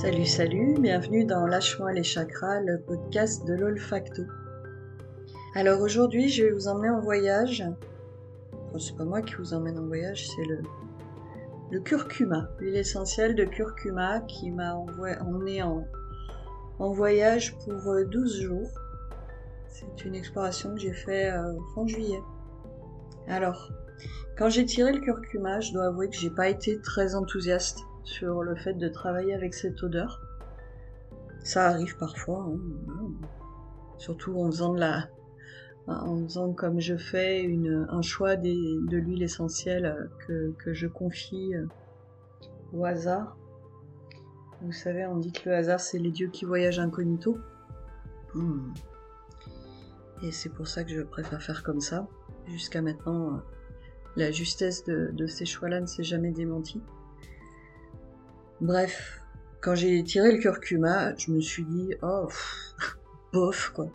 Salut, 0.00 0.24
salut, 0.24 0.76
bienvenue 0.80 1.26
dans 1.26 1.46
Lâche-moi 1.46 1.92
les 1.92 2.02
chakras, 2.02 2.60
le 2.60 2.80
podcast 2.80 3.46
de 3.46 3.52
l'olfacto. 3.52 4.22
Alors 5.54 5.82
aujourd'hui, 5.82 6.30
je 6.30 6.44
vais 6.44 6.52
vous 6.52 6.68
emmener 6.68 6.88
en 6.88 7.00
voyage. 7.00 7.62
C'est 8.78 8.96
pas 8.96 9.04
moi 9.04 9.20
qui 9.20 9.34
vous 9.34 9.52
emmène 9.52 9.78
en 9.78 9.84
voyage, 9.84 10.26
c'est 10.26 10.46
le, 11.70 11.80
curcuma, 11.80 12.48
l'huile 12.58 12.76
essentielle 12.76 13.34
de 13.34 13.44
curcuma 13.44 14.20
qui 14.20 14.50
m'a 14.50 14.74
emmené 14.74 15.62
en, 15.62 15.86
en 16.78 16.92
voyage 16.92 17.54
pour 17.58 17.94
12 18.06 18.40
euh, 18.40 18.42
jours. 18.42 18.70
C'est 19.68 20.06
une 20.06 20.14
exploration 20.14 20.72
que 20.72 20.80
j'ai 20.80 20.94
fait 20.94 21.30
euh, 21.30 21.52
fin 21.74 21.86
juillet. 21.86 22.22
Alors, 23.28 23.70
quand 24.38 24.48
j'ai 24.48 24.64
tiré 24.64 24.94
le 24.94 25.00
curcuma, 25.00 25.60
je 25.60 25.74
dois 25.74 25.88
avouer 25.88 26.08
que 26.08 26.16
j'ai 26.16 26.30
pas 26.30 26.48
été 26.48 26.80
très 26.80 27.14
enthousiaste 27.14 27.80
sur 28.04 28.42
le 28.42 28.56
fait 28.56 28.74
de 28.74 28.88
travailler 28.88 29.34
avec 29.34 29.54
cette 29.54 29.82
odeur. 29.82 30.20
Ça 31.42 31.68
arrive 31.68 31.96
parfois, 31.96 32.46
hein. 32.48 32.58
surtout 33.98 34.38
en 34.38 34.46
faisant 34.50 34.74
de 34.74 34.80
la, 34.80 35.08
en 35.86 36.22
faisant 36.24 36.52
comme 36.52 36.80
je 36.80 36.96
fais 36.96 37.50
un 37.88 38.02
choix 38.02 38.36
de 38.36 38.96
l'huile 38.96 39.22
essentielle 39.22 40.10
que, 40.26 40.52
que, 40.58 40.74
je 40.74 40.86
confie 40.86 41.54
euh, 41.54 41.66
au 42.72 42.84
hasard. 42.84 43.36
Vous 44.62 44.72
savez, 44.72 45.06
on 45.06 45.16
dit 45.16 45.32
que 45.32 45.48
le 45.48 45.56
hasard 45.56 45.80
c'est 45.80 45.98
les 45.98 46.10
dieux 46.10 46.28
qui 46.28 46.44
voyagent 46.44 46.78
incognito. 46.78 47.38
Hmm. 48.34 48.72
Et 50.22 50.32
c'est 50.32 50.50
pour 50.50 50.68
ça 50.68 50.84
que 50.84 50.90
je 50.90 51.00
préfère 51.00 51.42
faire 51.42 51.62
comme 51.62 51.80
ça. 51.80 52.06
Jusqu'à 52.46 52.82
maintenant, 52.82 53.34
euh, 53.34 53.38
la 54.16 54.30
justesse 54.30 54.84
de, 54.84 55.10
de 55.14 55.26
ces 55.26 55.46
choix-là 55.46 55.80
ne 55.80 55.86
s'est 55.86 56.04
jamais 56.04 56.30
démentie. 56.30 56.82
Bref, 58.60 59.22
quand 59.62 59.74
j'ai 59.74 60.04
tiré 60.04 60.32
le 60.32 60.38
curcuma, 60.38 61.16
je 61.16 61.30
me 61.30 61.40
suis 61.40 61.64
dit, 61.64 61.94
oh, 62.02 62.28
bof, 63.32 63.70
quoi. 63.70 63.90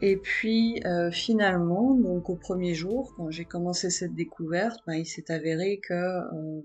Et 0.00 0.16
puis 0.16 0.80
euh, 0.84 1.10
finalement, 1.10 1.94
donc 1.94 2.28
au 2.28 2.36
premier 2.36 2.74
jour, 2.74 3.12
quand 3.16 3.30
j'ai 3.30 3.44
commencé 3.44 3.90
cette 3.90 4.14
découverte, 4.14 4.80
ben, 4.86 4.94
il 4.94 5.06
s'est 5.06 5.30
avéré 5.30 5.78
que 5.80 5.94
euh, 5.94 6.60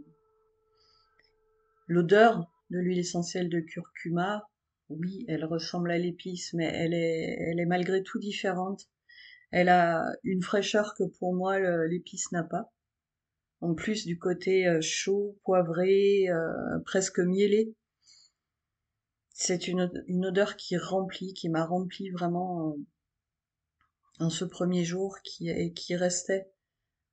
l'odeur 1.87 2.47
de 2.69 2.79
l'huile 2.79 2.99
essentielle 2.99 3.49
de 3.49 3.59
curcuma, 3.59 4.47
oui, 4.89 5.25
elle 5.27 5.45
ressemble 5.45 5.91
à 5.91 5.97
l'épice, 5.97 6.53
mais 6.53 6.65
elle 6.65 6.93
est, 6.93 7.37
elle 7.39 7.59
est 7.59 7.65
malgré 7.65 8.03
tout 8.03 8.19
différente. 8.19 8.89
Elle 9.51 9.69
a 9.69 10.03
une 10.23 10.41
fraîcheur 10.41 10.95
que 10.95 11.03
pour 11.19 11.33
moi 11.35 11.59
l'épice 11.87 12.31
n'a 12.31 12.43
pas 12.43 12.71
en 13.63 13.73
plus 13.75 14.05
du 14.05 14.19
côté 14.19 14.67
euh, 14.67 14.81
chaud, 14.81 15.37
poivré, 15.45 16.27
euh, 16.27 16.79
presque 16.85 17.19
mielé. 17.19 17.73
C'est 19.29 19.67
une, 19.67 19.89
odeur 20.25 20.57
qui 20.57 20.77
remplit, 20.77 21.33
qui 21.33 21.49
m'a 21.49 21.65
rempli 21.65 22.09
vraiment 22.09 22.69
euh, 22.69 22.73
en 24.19 24.29
ce 24.29 24.45
premier 24.45 24.83
jour 24.83 25.17
qui, 25.23 25.73
qui 25.73 25.95
restait 25.95 26.51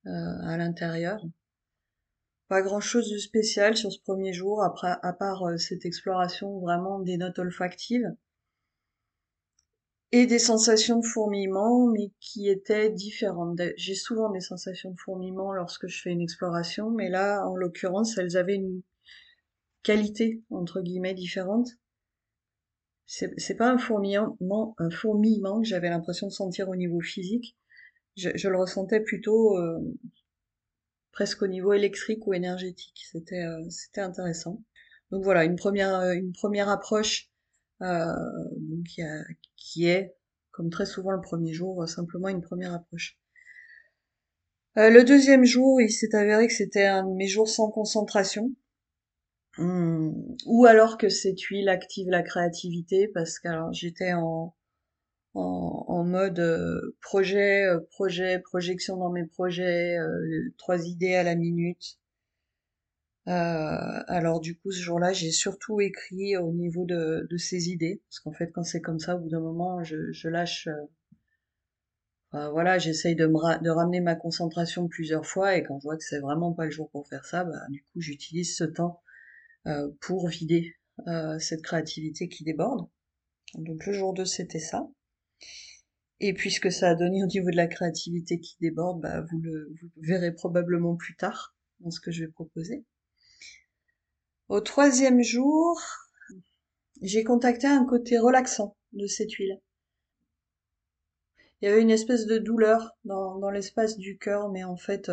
à 0.04 0.56
l'intérieur. 0.56 1.22
Pas 2.48 2.62
grand 2.62 2.80
chose 2.80 3.10
de 3.10 3.18
spécial 3.18 3.76
sur 3.76 3.92
ce 3.92 4.00
premier 4.00 4.32
jour, 4.32 4.62
à 4.62 5.12
part 5.12 5.58
cette 5.58 5.84
exploration 5.84 6.58
vraiment 6.60 7.00
des 7.00 7.16
notes 7.16 7.38
olfactives 7.38 8.14
et 10.12 10.26
des 10.26 10.38
sensations 10.38 10.98
de 10.98 11.06
fourmillement, 11.06 11.86
mais 11.86 12.10
qui 12.20 12.48
étaient 12.48 12.90
différentes. 12.90 13.60
J'ai 13.76 13.94
souvent 13.94 14.30
des 14.30 14.40
sensations 14.40 14.90
de 14.90 14.98
fourmillement 14.98 15.52
lorsque 15.52 15.86
je 15.86 16.02
fais 16.02 16.10
une 16.10 16.20
exploration, 16.20 16.90
mais 16.90 17.08
là, 17.08 17.46
en 17.46 17.54
l'occurrence, 17.54 18.18
elles 18.18 18.36
avaient 18.36 18.56
une 18.56 18.82
qualité, 19.82 20.42
entre 20.50 20.80
guillemets, 20.80 21.14
différente. 21.14 21.68
C'est 23.06 23.56
pas 23.56 23.70
un 23.70 23.78
fourmillement, 23.78 24.74
un 24.78 24.90
fourmillement 24.90 25.60
que 25.60 25.66
j'avais 25.66 25.90
l'impression 25.90 26.28
de 26.28 26.32
sentir 26.32 26.68
au 26.68 26.76
niveau 26.76 27.00
physique. 27.00 27.56
Je, 28.16 28.48
le 28.48 28.56
ressentais 28.56 29.00
plutôt 29.00 29.58
euh, 29.58 29.78
presque 31.10 31.42
au 31.42 31.48
niveau 31.48 31.72
électrique 31.72 32.26
ou 32.26 32.34
énergétique. 32.34 33.04
C'était 33.10 33.44
euh, 33.44 33.68
c'était 33.70 34.00
intéressant. 34.00 34.62
Donc 35.10 35.24
voilà, 35.24 35.44
une 35.44 35.56
première 35.56 36.02
une 36.12 36.32
première 36.32 36.68
approche 36.68 37.30
euh, 37.82 38.14
qui, 38.86 39.02
qui, 39.60 39.86
est, 39.86 40.16
comme 40.50 40.70
très 40.70 40.86
souvent 40.86 41.12
le 41.12 41.20
premier 41.20 41.52
jour, 41.52 41.88
simplement 41.88 42.28
une 42.28 42.42
première 42.42 42.74
approche. 42.74 43.16
Euh, 44.76 44.90
le 44.90 45.04
deuxième 45.04 45.44
jour, 45.44 45.80
il 45.80 45.90
s'est 45.90 46.14
avéré 46.14 46.48
que 46.48 46.54
c'était 46.54 46.86
un 46.86 47.04
de 47.04 47.14
mes 47.14 47.28
jours 47.28 47.48
sans 47.48 47.70
concentration. 47.70 48.52
Hmm. 49.58 50.12
Ou 50.46 50.66
alors 50.66 50.96
que 50.96 51.08
cette 51.08 51.40
huile 51.42 51.68
active 51.68 52.08
la 52.08 52.22
créativité, 52.22 53.08
parce 53.08 53.38
que 53.38 53.48
j'étais 53.72 54.12
en, 54.12 54.54
en, 55.34 55.84
en, 55.88 56.04
mode 56.04 56.38
euh, 56.38 56.96
projet, 57.02 57.66
projet, 57.90 58.38
projection 58.40 58.96
dans 58.96 59.10
mes 59.10 59.26
projets, 59.26 59.96
trois 60.56 60.86
idées 60.86 61.14
à 61.14 61.22
la 61.24 61.34
minute. 61.34 61.99
Euh, 63.30 64.02
alors 64.08 64.40
du 64.40 64.58
coup, 64.58 64.72
ce 64.72 64.80
jour-là, 64.80 65.12
j'ai 65.12 65.30
surtout 65.30 65.80
écrit 65.80 66.36
au 66.36 66.52
niveau 66.52 66.84
de, 66.84 67.26
de 67.30 67.36
ces 67.36 67.70
idées, 67.70 68.02
parce 68.08 68.20
qu'en 68.20 68.32
fait, 68.32 68.50
quand 68.52 68.64
c'est 68.64 68.80
comme 68.80 68.98
ça, 68.98 69.16
au 69.16 69.20
bout 69.20 69.28
d'un 69.30 69.40
moment, 69.40 69.82
je, 69.84 70.28
lâche. 70.28 70.68
Euh, 72.34 72.48
voilà, 72.50 72.78
j'essaye 72.78 73.14
de, 73.16 73.26
de 73.26 73.70
ramener 73.70 74.00
ma 74.00 74.14
concentration 74.14 74.88
plusieurs 74.88 75.26
fois, 75.26 75.56
et 75.56 75.62
quand 75.64 75.78
je 75.80 75.84
vois 75.84 75.96
que 75.96 76.04
c'est 76.04 76.20
vraiment 76.20 76.52
pas 76.52 76.64
le 76.64 76.70
jour 76.70 76.90
pour 76.90 77.08
faire 77.08 77.24
ça, 77.24 77.44
bah, 77.44 77.66
du 77.70 77.82
coup, 77.82 78.00
j'utilise 78.00 78.56
ce 78.56 78.64
temps 78.64 79.00
euh, 79.66 79.88
pour 80.00 80.28
vider 80.28 80.74
euh, 81.06 81.38
cette 81.38 81.62
créativité 81.62 82.28
qui 82.28 82.44
déborde. 82.44 82.88
Donc 83.54 83.84
le 83.86 83.92
jour 83.92 84.14
2, 84.14 84.24
c'était 84.24 84.58
ça. 84.60 84.88
Et 86.20 86.34
puisque 86.34 86.70
ça 86.70 86.90
a 86.90 86.94
donné 86.94 87.22
au 87.22 87.26
niveau 87.26 87.50
de 87.50 87.56
la 87.56 87.66
créativité 87.66 88.40
qui 88.40 88.56
déborde, 88.60 89.00
bah, 89.00 89.22
vous 89.30 89.40
le 89.40 89.72
vous 89.80 89.90
verrez 90.02 90.32
probablement 90.32 90.96
plus 90.96 91.16
tard 91.16 91.56
dans 91.80 91.90
ce 91.90 92.00
que 92.00 92.10
je 92.10 92.24
vais 92.24 92.30
proposer. 92.30 92.84
Au 94.50 94.60
troisième 94.60 95.22
jour, 95.22 95.80
j'ai 97.02 97.22
contacté 97.22 97.68
un 97.68 97.84
côté 97.84 98.18
relaxant 98.18 98.76
de 98.92 99.06
cette 99.06 99.30
huile. 99.34 99.60
Il 101.62 101.66
y 101.66 101.68
avait 101.68 101.82
une 101.82 101.92
espèce 101.92 102.26
de 102.26 102.36
douleur 102.36 102.96
dans, 103.04 103.38
dans 103.38 103.50
l'espace 103.50 103.96
du 103.96 104.18
cœur, 104.18 104.50
mais 104.50 104.64
en 104.64 104.76
fait, 104.76 105.08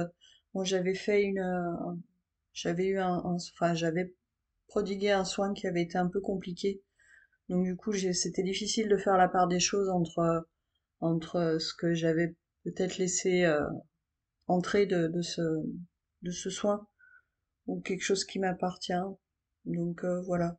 bon, 0.56 0.64
j'avais 0.64 0.96
fait 0.96 1.22
une, 1.22 2.02
j'avais 2.52 2.88
eu 2.88 2.98
un, 2.98 3.22
enfin, 3.26 3.76
j'avais 3.76 4.16
prodigué 4.70 5.12
un 5.12 5.24
soin 5.24 5.54
qui 5.54 5.68
avait 5.68 5.84
été 5.84 6.00
un 6.00 6.08
peu 6.08 6.20
compliqué. 6.20 6.82
Donc 7.48 7.64
du 7.64 7.76
coup, 7.76 7.94
c'était 7.94 8.42
difficile 8.42 8.90
de 8.90 8.98
faire 8.98 9.18
la 9.18 9.28
part 9.28 9.48
des 9.48 9.60
choses 9.60 9.90
entre 9.90 10.48
entre 11.00 11.58
ce 11.60 11.76
que 11.76 11.94
j'avais 11.94 12.36
peut-être 12.64 12.98
laissé 12.98 13.44
euh, 13.44 13.62
entrer 14.48 14.88
de, 14.88 15.06
de 15.06 15.22
ce 15.22 15.44
de 16.24 16.32
ce 16.32 16.50
soin 16.50 16.88
ou 17.68 17.82
quelque 17.82 18.04
chose 18.04 18.26
qui 18.26 18.40
m'appartient 18.40 18.94
donc 19.68 20.04
euh, 20.04 20.22
voilà. 20.22 20.58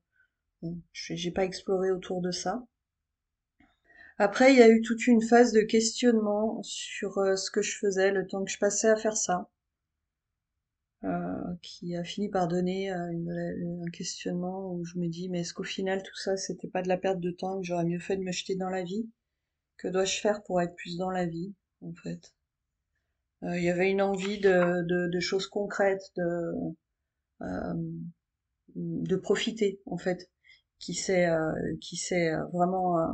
j'ai 0.93 1.31
pas 1.31 1.45
exploré 1.45 1.91
autour 1.91 2.21
de 2.21 2.31
ça. 2.31 2.67
Après, 4.19 4.53
il 4.53 4.59
y 4.59 4.63
a 4.63 4.69
eu 4.69 4.83
toute 4.83 5.07
une 5.07 5.23
phase 5.23 5.53
de 5.53 5.61
questionnement 5.61 6.61
sur 6.63 7.19
euh, 7.19 7.37
ce 7.37 7.51
que 7.51 7.63
je 7.63 7.79
faisais, 7.79 8.11
le 8.11 8.27
temps 8.27 8.45
que 8.45 8.51
je 8.51 8.59
passais 8.59 8.89
à 8.89 8.97
faire 8.97 9.17
ça, 9.17 9.49
euh, 11.05 11.55
qui 11.63 11.97
a 11.97 12.05
fini 12.05 12.29
par 12.29 12.49
donner 12.49 12.91
un 12.91 13.91
questionnement 13.93 14.73
où 14.73 14.85
je 14.85 14.99
me 14.99 15.09
dis, 15.09 15.29
mais 15.29 15.41
est-ce 15.41 15.55
qu'au 15.55 15.63
final 15.63 16.03
tout 16.03 16.17
ça, 16.17 16.37
c'était 16.37 16.69
pas 16.69 16.83
de 16.83 16.89
la 16.89 16.99
perte 16.99 17.21
de 17.21 17.31
temps, 17.31 17.61
que 17.61 17.67
j'aurais 17.67 17.85
mieux 17.85 18.01
fait 18.01 18.17
de 18.17 18.23
me 18.23 18.33
jeter 18.33 18.57
dans 18.57 18.71
la 18.71 18.83
vie? 18.83 19.09
Que 19.77 19.89
dois-je 19.89 20.21
faire 20.21 20.43
pour 20.43 20.61
être 20.61 20.75
plus 20.75 20.97
dans 20.97 21.11
la 21.11 21.25
vie, 21.25 21.55
en 21.83 21.93
fait? 21.93 22.35
Il 23.43 23.63
y 23.63 23.71
avait 23.71 23.93
une 23.93 24.03
envie 24.03 24.41
de, 24.41 24.83
de 25.09 25.21
choses 25.21 25.47
concrètes, 25.47 26.03
de 26.17 26.75
de 28.79 29.17
profiter 29.17 29.81
en 29.87 29.99
fait, 29.99 30.31
qui 30.79 30.95
s'est 30.95 31.27
euh, 31.27 31.53
qui 31.81 31.97
s'est 31.97 32.31
euh, 32.33 32.45
vraiment 32.53 32.99
euh, 32.99 33.13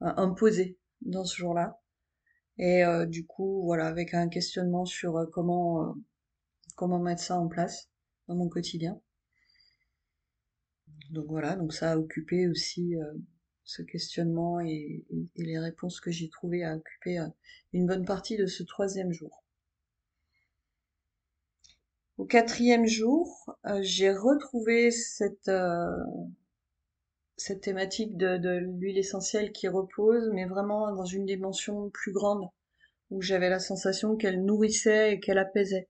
imposé 0.00 0.78
dans 1.02 1.24
ce 1.24 1.36
jour-là. 1.36 1.78
Et 2.58 2.82
du 3.08 3.26
coup, 3.26 3.62
voilà, 3.64 3.86
avec 3.86 4.14
un 4.14 4.28
questionnement 4.28 4.84
sur 4.84 5.26
comment 5.32 5.96
comment 6.76 6.98
mettre 7.00 7.22
ça 7.22 7.38
en 7.38 7.48
place 7.48 7.88
dans 8.28 8.36
mon 8.36 8.48
quotidien. 8.48 9.00
Donc 11.10 11.26
voilà, 11.28 11.56
donc 11.56 11.72
ça 11.72 11.92
a 11.92 11.96
occupé 11.96 12.48
aussi 12.48 12.94
ce 13.64 13.82
questionnement 13.82 14.60
et, 14.60 15.04
les 15.36 15.58
réponses 15.58 16.00
que 16.00 16.10
j'ai 16.10 16.28
trouvées 16.28 16.62
à 16.62 16.76
occuper 16.76 17.26
une 17.72 17.86
bonne 17.86 18.04
partie 18.04 18.36
de 18.36 18.46
ce 18.46 18.62
troisième 18.62 19.12
jour. 19.12 19.41
Au 22.22 22.24
quatrième 22.24 22.86
jour, 22.86 23.58
euh, 23.66 23.80
j'ai 23.82 24.12
retrouvé 24.12 24.92
cette, 24.92 25.48
euh, 25.48 25.90
cette 27.36 27.60
thématique 27.60 28.16
de, 28.16 28.38
de 28.38 28.56
l'huile 28.78 28.96
essentielle 28.96 29.52
qui 29.52 29.68
repose, 29.68 30.30
mais 30.32 30.46
vraiment 30.46 30.94
dans 30.94 31.04
une 31.04 31.26
dimension 31.26 31.90
plus 31.90 32.12
grande, 32.12 32.48
où 33.10 33.20
j'avais 33.20 33.50
la 33.50 33.58
sensation 33.58 34.16
qu'elle 34.16 34.44
nourrissait 34.44 35.12
et 35.12 35.20
qu'elle 35.20 35.38
apaisait. 35.38 35.88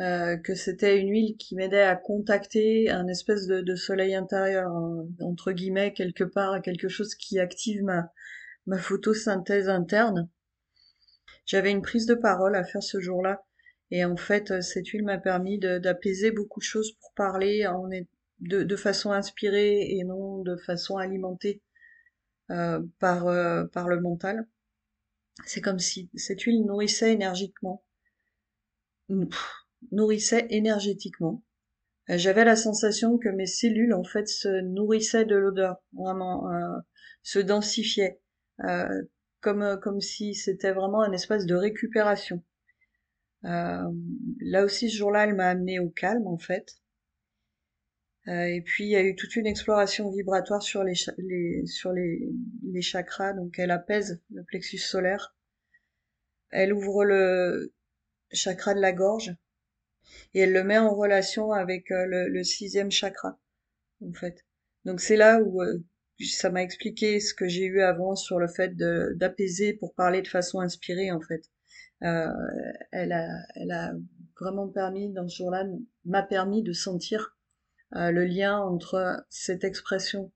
euh, 0.00 0.36
que 0.38 0.54
c'était 0.54 0.98
une 1.00 1.10
huile 1.10 1.36
qui 1.38 1.54
m'aidait 1.56 1.82
à 1.82 1.96
contacter 1.96 2.90
un 2.90 3.06
espèce 3.08 3.46
de, 3.46 3.60
de 3.60 3.74
soleil 3.76 4.14
intérieur, 4.14 4.70
hein, 4.70 5.06
entre 5.20 5.52
guillemets, 5.52 5.92
quelque 5.92 6.24
part, 6.24 6.62
quelque 6.62 6.88
chose 6.88 7.14
qui 7.14 7.38
active 7.40 7.82
ma, 7.82 8.10
ma 8.66 8.78
photosynthèse 8.78 9.68
interne. 9.68 10.28
J'avais 11.46 11.70
une 11.70 11.82
prise 11.82 12.06
de 12.06 12.14
parole 12.14 12.56
à 12.56 12.64
faire 12.64 12.82
ce 12.82 13.00
jour-là, 13.00 13.44
et 13.90 14.04
en 14.04 14.16
fait, 14.16 14.50
euh, 14.50 14.60
cette 14.60 14.88
huile 14.88 15.04
m'a 15.04 15.18
permis 15.18 15.58
d'apaiser 15.58 16.30
beaucoup 16.30 16.60
de 16.60 16.64
choses 16.64 16.92
pour 16.92 17.12
parler 17.14 17.66
en, 17.66 17.88
de, 18.40 18.62
de, 18.62 18.76
façon 18.76 19.12
inspirée 19.12 19.82
et 19.90 20.04
non 20.04 20.42
de 20.42 20.56
façon 20.56 20.96
alimentée 20.96 21.62
euh, 22.50 22.80
par, 22.98 23.26
euh, 23.28 23.64
par 23.66 23.88
le 23.88 24.00
mental. 24.00 24.46
C'est 25.46 25.60
comme 25.60 25.78
si 25.78 26.10
cette 26.14 26.42
huile 26.42 26.64
nourrissait 26.64 27.12
énergiquement 27.12 27.84
nourrissait 29.92 30.46
énergétiquement. 30.50 31.42
Euh, 32.10 32.18
j'avais 32.18 32.44
la 32.44 32.56
sensation 32.56 33.18
que 33.18 33.28
mes 33.28 33.46
cellules 33.46 33.94
en 33.94 34.04
fait 34.04 34.28
se 34.28 34.60
nourrissaient 34.62 35.24
de 35.24 35.36
l'odeur, 35.36 35.76
vraiment 35.92 36.50
euh, 36.50 36.78
se 37.22 37.38
densifiaient, 37.38 38.20
euh, 38.64 39.02
comme 39.40 39.78
comme 39.82 40.00
si 40.00 40.34
c'était 40.34 40.72
vraiment 40.72 41.02
un 41.02 41.12
espace 41.12 41.46
de 41.46 41.54
récupération. 41.54 42.42
Là 43.44 44.64
aussi 44.64 44.90
ce 44.90 44.96
jour-là, 44.96 45.24
elle 45.24 45.34
m'a 45.34 45.48
amené 45.48 45.78
au 45.78 45.90
calme 45.90 46.26
en 46.26 46.38
fait. 46.38 46.80
et 48.26 48.62
puis 48.64 48.84
il 48.84 48.90
y 48.90 48.96
a 48.96 49.02
eu 49.02 49.16
toute 49.16 49.36
une 49.36 49.46
exploration 49.46 50.10
vibratoire 50.10 50.62
sur 50.62 50.82
les, 50.84 50.94
sur 51.66 51.92
les, 51.92 52.32
les 52.62 52.82
chakras, 52.82 53.34
donc 53.34 53.58
elle 53.58 53.70
apaise 53.70 54.20
le 54.30 54.44
plexus 54.44 54.78
solaire. 54.78 55.34
Elle 56.50 56.72
ouvre 56.72 57.04
le 57.04 57.72
chakra 58.32 58.74
de 58.74 58.80
la 58.80 58.92
gorge, 58.92 59.34
et 60.34 60.40
elle 60.40 60.52
le 60.52 60.64
met 60.64 60.78
en 60.78 60.94
relation 60.94 61.52
avec 61.52 61.90
euh, 61.90 62.06
le, 62.06 62.44
sixième 62.44 62.90
chakra, 62.90 63.38
en 64.00 64.12
fait. 64.12 64.44
Donc 64.84 65.00
c'est 65.00 65.16
là 65.16 65.40
où 65.40 65.62
euh, 65.62 65.78
ça 66.20 66.50
m'a 66.50 66.62
expliqué 66.62 67.20
ce 67.20 67.34
que 67.34 67.48
j'ai 67.48 67.64
eu 67.64 67.80
avant 67.80 68.14
sur 68.14 68.38
le 68.38 68.48
fait 68.48 68.76
d'apaiser 68.76 69.74
pour 69.74 69.94
parler 69.94 70.22
de 70.22 70.28
façon 70.28 70.60
inspirée, 70.60 71.10
en 71.10 71.20
fait. 71.20 71.50
Euh, 72.04 72.28
elle, 72.92 73.12
a, 73.12 73.92
vraiment 74.40 74.68
permis, 74.68 75.12
dans 75.12 75.28
ce 75.28 75.38
jour-là, 75.38 75.64
m'a 76.04 76.22
permis 76.22 76.62
de 76.62 76.72
sentir 76.72 77.36
le 77.92 78.24
lien 78.24 78.58
entre 78.58 79.24
cette 79.28 79.62
expression 79.62 80.32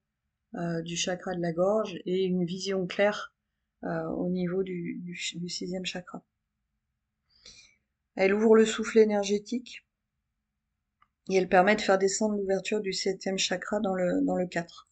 du 0.54 0.96
chakra 0.96 1.34
de 1.34 1.40
la 1.40 1.52
gorge 1.52 1.98
et 2.06 2.22
une 2.22 2.44
vision 2.44 2.86
claire 2.86 3.34
au 3.82 4.28
niveau 4.28 4.62
du, 4.62 5.16
sixième 5.48 5.84
chakra. 5.84 6.24
Elle 8.14 8.32
ouvre 8.32 8.54
le 8.54 8.64
souffle 8.64 8.98
énergétique 8.98 9.84
et 11.30 11.36
elle 11.36 11.48
permet 11.48 11.76
de 11.76 11.80
faire 11.80 11.98
descendre 11.98 12.36
l'ouverture 12.36 12.80
du 12.80 12.92
septième 12.92 13.38
chakra 13.38 13.80
dans 13.80 13.94
le, 13.94 14.24
dans 14.24 14.36
le 14.36 14.46
4. 14.46 14.88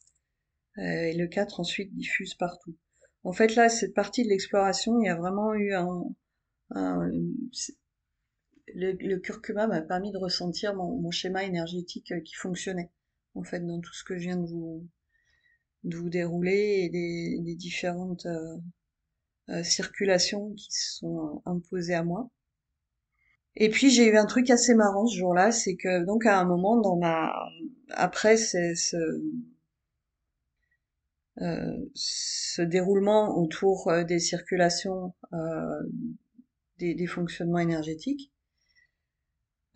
Euh, 0.79 0.83
et 0.83 1.15
le 1.15 1.27
4 1.27 1.61
ensuite 1.61 1.95
diffuse 1.95 2.35
partout. 2.35 2.77
En 3.25 3.33
fait 3.33 3.55
là, 3.57 3.69
cette 3.69 3.95
partie 3.95 4.23
de 4.23 4.29
l'exploration, 4.29 5.01
il 5.01 5.07
y 5.07 5.09
a 5.09 5.17
vraiment 5.17 5.55
eu 5.55 5.75
un... 5.75 6.05
le, 8.75 9.17
curcuma 9.17 9.67
m'a 9.67 9.81
permis 9.81 10.13
de 10.13 10.19
ressentir 10.19 10.75
mon, 10.75 11.11
schéma 11.11 11.45
énergétique 11.45 12.13
euh, 12.13 12.21
qui 12.21 12.35
fonctionnait, 12.35 12.91
en 13.35 13.43
fait, 13.43 13.61
dans 13.61 13.81
tout 13.81 13.93
ce 13.93 14.05
que 14.05 14.17
je 14.17 14.23
viens 14.23 14.37
de 14.37 14.47
vous, 14.47 14.87
de 15.85 15.97
vous 15.97 16.11
dérouler 16.11 16.83
et 16.85 16.89
des, 16.91 17.55
différentes 17.55 18.27
euh, 18.27 19.63
circulations 19.63 20.53
qui 20.55 20.69
sont 20.71 21.43
imposées 21.47 21.95
à 21.95 22.03
moi. 22.03 22.31
Et 23.59 23.71
puis 23.71 23.91
j'ai 23.91 24.07
eu 24.09 24.17
un 24.19 24.27
truc 24.27 24.51
assez 24.51 24.75
marrant 24.75 25.07
ce 25.07 25.17
jour-là, 25.17 25.51
c'est 25.51 25.77
que 25.77 26.05
donc 26.05 26.27
à 26.27 26.39
un 26.39 26.45
moment 26.45 26.79
dans 26.79 26.97
ma 26.97 27.33
après 27.89 28.37
ce 28.37 28.75
euh, 31.43 31.77
ce 31.95 32.63
déroulement 32.63 33.37
autour 33.39 33.89
euh, 33.89 34.05
des 34.05 34.19
circulations 34.19 35.15
euh, 35.35 35.83
des, 36.79 36.95
des, 36.95 37.07
fonctionnements 37.07 37.59
énergétiques, 37.59 38.33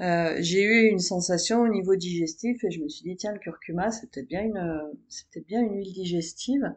euh, 0.00 0.37
j'ai 0.41 0.62
eu 0.62 0.88
une 0.88 0.99
sensation 0.99 1.62
au 1.62 1.69
niveau 1.69 1.97
digestif 1.97 2.64
et 2.64 2.70
je 2.70 2.81
me 2.81 2.88
suis 2.88 3.02
dit 3.02 3.17
tiens 3.17 3.32
le 3.32 3.38
curcuma 3.38 3.91
c'est 3.91 4.11
peut-être 4.11 4.29
bien 4.29 4.43
une 4.43 4.91
c'est 5.08 5.29
peut-être 5.29 5.47
bien 5.47 5.61
une 5.62 5.76
huile 5.76 5.93
digestive. 5.93 6.75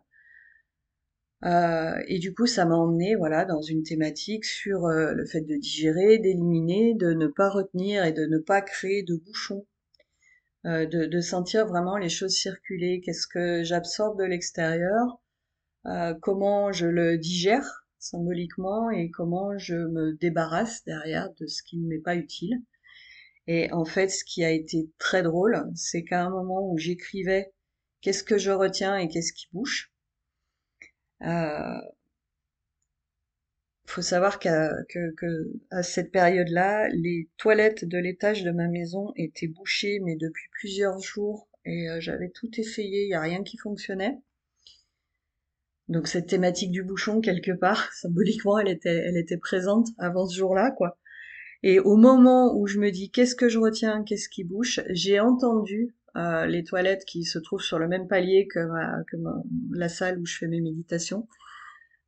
Euh, 1.45 2.01
et 2.07 2.19
du 2.19 2.33
coup, 2.33 2.47
ça 2.47 2.65
m'a 2.65 2.75
emmené 2.75 3.15
voilà 3.15 3.43
dans 3.45 3.61
une 3.61 3.83
thématique 3.83 4.45
sur 4.45 4.85
euh, 4.85 5.13
le 5.13 5.25
fait 5.25 5.41
de 5.41 5.55
digérer, 5.55 6.17
d'éliminer, 6.17 6.93
de 6.95 7.13
ne 7.13 7.27
pas 7.27 7.49
retenir 7.49 8.05
et 8.05 8.13
de 8.13 8.25
ne 8.25 8.37
pas 8.37 8.61
créer 8.61 9.03
de 9.03 9.15
bouchons, 9.15 9.65
euh, 10.65 10.85
de, 10.85 11.05
de, 11.05 11.19
sentir 11.21 11.67
vraiment 11.67 11.97
les 11.97 12.09
choses 12.09 12.33
circuler. 12.33 13.01
Qu'est-ce 13.01 13.27
que 13.27 13.63
j'absorbe 13.63 14.19
de 14.19 14.25
l'extérieur, 14.25 15.19
comment 16.21 16.71
je 16.71 16.87
le 16.87 17.17
digère? 17.17 17.82
Symboliquement 18.03 18.89
et 18.91 19.09
comment 19.09 19.57
je 19.57 19.75
me 19.75 20.13
débarrasse 20.13 20.83
derrière 20.85 21.33
de 21.39 21.47
ce 21.47 21.63
qui 21.63 21.77
ne 21.77 21.87
m'est 21.87 21.99
pas 21.99 22.15
utile. 22.15 22.61
Et 23.47 23.71
en 23.71 23.85
fait, 23.85 24.09
ce 24.09 24.23
qui 24.23 24.43
a 24.43 24.51
été 24.51 24.89
très 24.99 25.23
drôle, 25.23 25.63
c'est 25.75 26.03
qu'à 26.03 26.23
un 26.23 26.29
moment 26.29 26.69
où 26.69 26.77
j'écrivais 26.77 27.53
qu'est-ce 28.01 28.23
que 28.23 28.37
je 28.37 28.51
retiens 28.51 28.97
et 28.97 29.07
qu'est-ce 29.07 29.33
qui 29.33 29.47
bouge, 29.51 29.91
euh, 31.23 31.79
faut 33.85 34.01
savoir 34.01 34.39
qu'à 34.39 34.71
que, 34.89 35.51
à 35.71 35.83
cette 35.83 36.11
période-là, 36.11 36.89
les 36.89 37.29
toilettes 37.37 37.85
de 37.85 37.97
l'étage 37.97 38.43
de 38.43 38.51
ma 38.51 38.67
maison 38.67 39.13
étaient 39.15 39.47
bouchées, 39.47 39.99
mais 40.03 40.15
depuis 40.15 40.49
plusieurs 40.51 40.99
jours, 40.99 41.47
et 41.65 41.89
euh, 41.89 41.99
j'avais 42.01 42.29
tout 42.29 42.49
essayé, 42.59 43.03
il 43.03 43.07
n'y 43.07 43.13
a 43.13 43.21
rien 43.21 43.43
qui 43.43 43.57
fonctionnait. 43.57 44.17
Donc 45.89 46.07
cette 46.07 46.27
thématique 46.27 46.71
du 46.71 46.83
bouchon, 46.83 47.21
quelque 47.21 47.51
part, 47.51 47.91
symboliquement, 47.93 48.57
elle 48.59 48.69
était, 48.69 49.03
elle 49.07 49.17
était 49.17 49.37
présente 49.37 49.87
avant 49.97 50.25
ce 50.25 50.37
jour-là, 50.37 50.71
quoi. 50.71 50.97
Et 51.63 51.79
au 51.79 51.95
moment 51.95 52.57
où 52.57 52.67
je 52.67 52.77
me 52.79 52.91
dis 52.91 53.09
qu'est-ce 53.09 53.35
que 53.35 53.47
je 53.47 53.57
retiens, 53.57 54.03
qu'est-ce 54.03 54.27
qui 54.27 54.43
bouche, 54.43 54.81
j'ai 54.89 55.21
entendu 55.21 55.95
euh, 56.17 56.45
les 56.45 56.63
toilettes 56.63 57.05
qui 57.05 57.23
se 57.23 57.39
trouvent 57.39 57.61
sur 57.61 57.79
le 57.79 57.87
même 57.87 58.07
palier 58.07 58.47
que, 58.47 58.59
la 59.71 59.89
salle 59.89 60.19
où 60.19 60.25
je 60.25 60.37
fais 60.37 60.47
mes 60.47 60.61
méditations. 60.61 61.27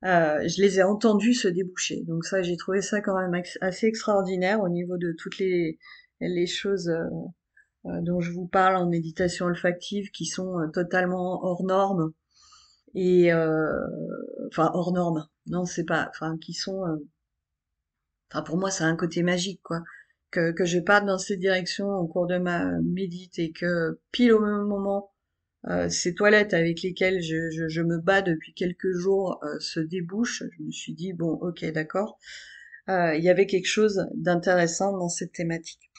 Euh, 0.03 0.45
je 0.47 0.61
les 0.61 0.79
ai 0.79 0.83
entendus 0.83 1.33
se 1.33 1.47
déboucher. 1.47 2.03
Donc 2.03 2.25
ça, 2.25 2.41
j'ai 2.41 2.57
trouvé 2.57 2.81
ça 2.81 3.01
quand 3.01 3.17
même 3.17 3.41
assez 3.61 3.87
extraordinaire 3.87 4.61
au 4.61 4.69
niveau 4.69 4.97
de 4.97 5.13
toutes 5.17 5.39
les, 5.39 5.79
les 6.19 6.47
choses 6.47 6.89
euh, 6.89 8.01
dont 8.01 8.19
je 8.19 8.31
vous 8.31 8.47
parle 8.47 8.75
en 8.75 8.89
méditation 8.89 9.45
olfactive 9.45 10.11
qui 10.11 10.25
sont 10.25 10.69
totalement 10.73 11.43
hors 11.43 11.63
normes 11.63 12.11
et 12.95 13.31
enfin 14.47 14.71
hors 14.73 14.91
normes. 14.93 15.27
Non, 15.47 15.65
c'est 15.65 15.85
pas, 15.85 16.07
enfin 16.09 16.37
qui 16.39 16.53
sont, 16.53 16.83
enfin 18.31 18.41
pour 18.43 18.57
moi, 18.57 18.71
ça 18.71 18.85
a 18.85 18.87
un 18.87 18.95
côté 18.95 19.23
magique 19.23 19.61
quoi 19.63 19.83
que, 20.35 20.51
que 20.51 20.65
je 20.65 20.79
parte 20.79 21.05
dans 21.05 21.17
cette 21.17 21.39
direction 21.39 21.87
au 21.87 22.07
cours 22.07 22.27
de 22.27 22.37
ma 22.37 22.65
médite 22.81 23.39
et 23.39 23.51
que 23.51 23.99
pile 24.11 24.33
au 24.33 24.41
même 24.41 24.67
moment, 24.67 25.13
euh, 25.67 25.89
ces 25.89 26.13
toilettes 26.13 26.53
avec 26.53 26.81
lesquelles 26.81 27.21
je, 27.21 27.49
je, 27.51 27.69
je, 27.69 27.81
me 27.81 27.99
bats 27.99 28.21
depuis 28.21 28.53
quelques 28.53 28.91
jours 28.91 29.39
euh, 29.43 29.57
se 29.59 29.79
débouchent, 29.79 30.43
je 30.57 30.63
me 30.63 30.71
suis 30.71 30.93
dit, 30.93 31.13
bon, 31.13 31.31
ok, 31.35 31.65
d'accord, 31.71 32.19
euh, 32.89 33.15
il 33.15 33.23
y 33.23 33.29
avait 33.29 33.47
quelque 33.47 33.67
chose 33.67 34.05
d'intéressant 34.13 34.91
dans 34.97 35.09
cette 35.09 35.31
thématique. 35.31 35.89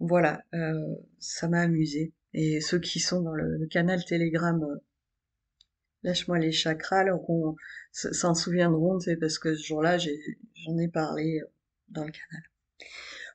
Voilà, 0.00 0.42
euh, 0.54 0.96
ça 1.20 1.48
m'a 1.48 1.60
amusé. 1.60 2.12
Et 2.34 2.60
ceux 2.60 2.80
qui 2.80 2.98
sont 2.98 3.22
dans 3.22 3.32
le, 3.32 3.66
canal 3.68 4.04
Telegram, 4.04 4.60
euh, 4.62 4.76
lâche-moi 6.04 6.38
les 6.38 6.52
chakras, 6.52 7.00
alors 7.00 7.28
on 7.28 7.56
s'en 7.92 8.34
souviendront, 8.34 9.00
c'est 9.00 9.16
parce 9.16 9.38
que 9.38 9.54
ce 9.54 9.66
jour-là, 9.66 9.98
j'en 9.98 10.78
ai, 10.78 10.88
parlé 10.88 11.40
dans 11.88 12.04
le 12.04 12.12
canal. 12.12 12.42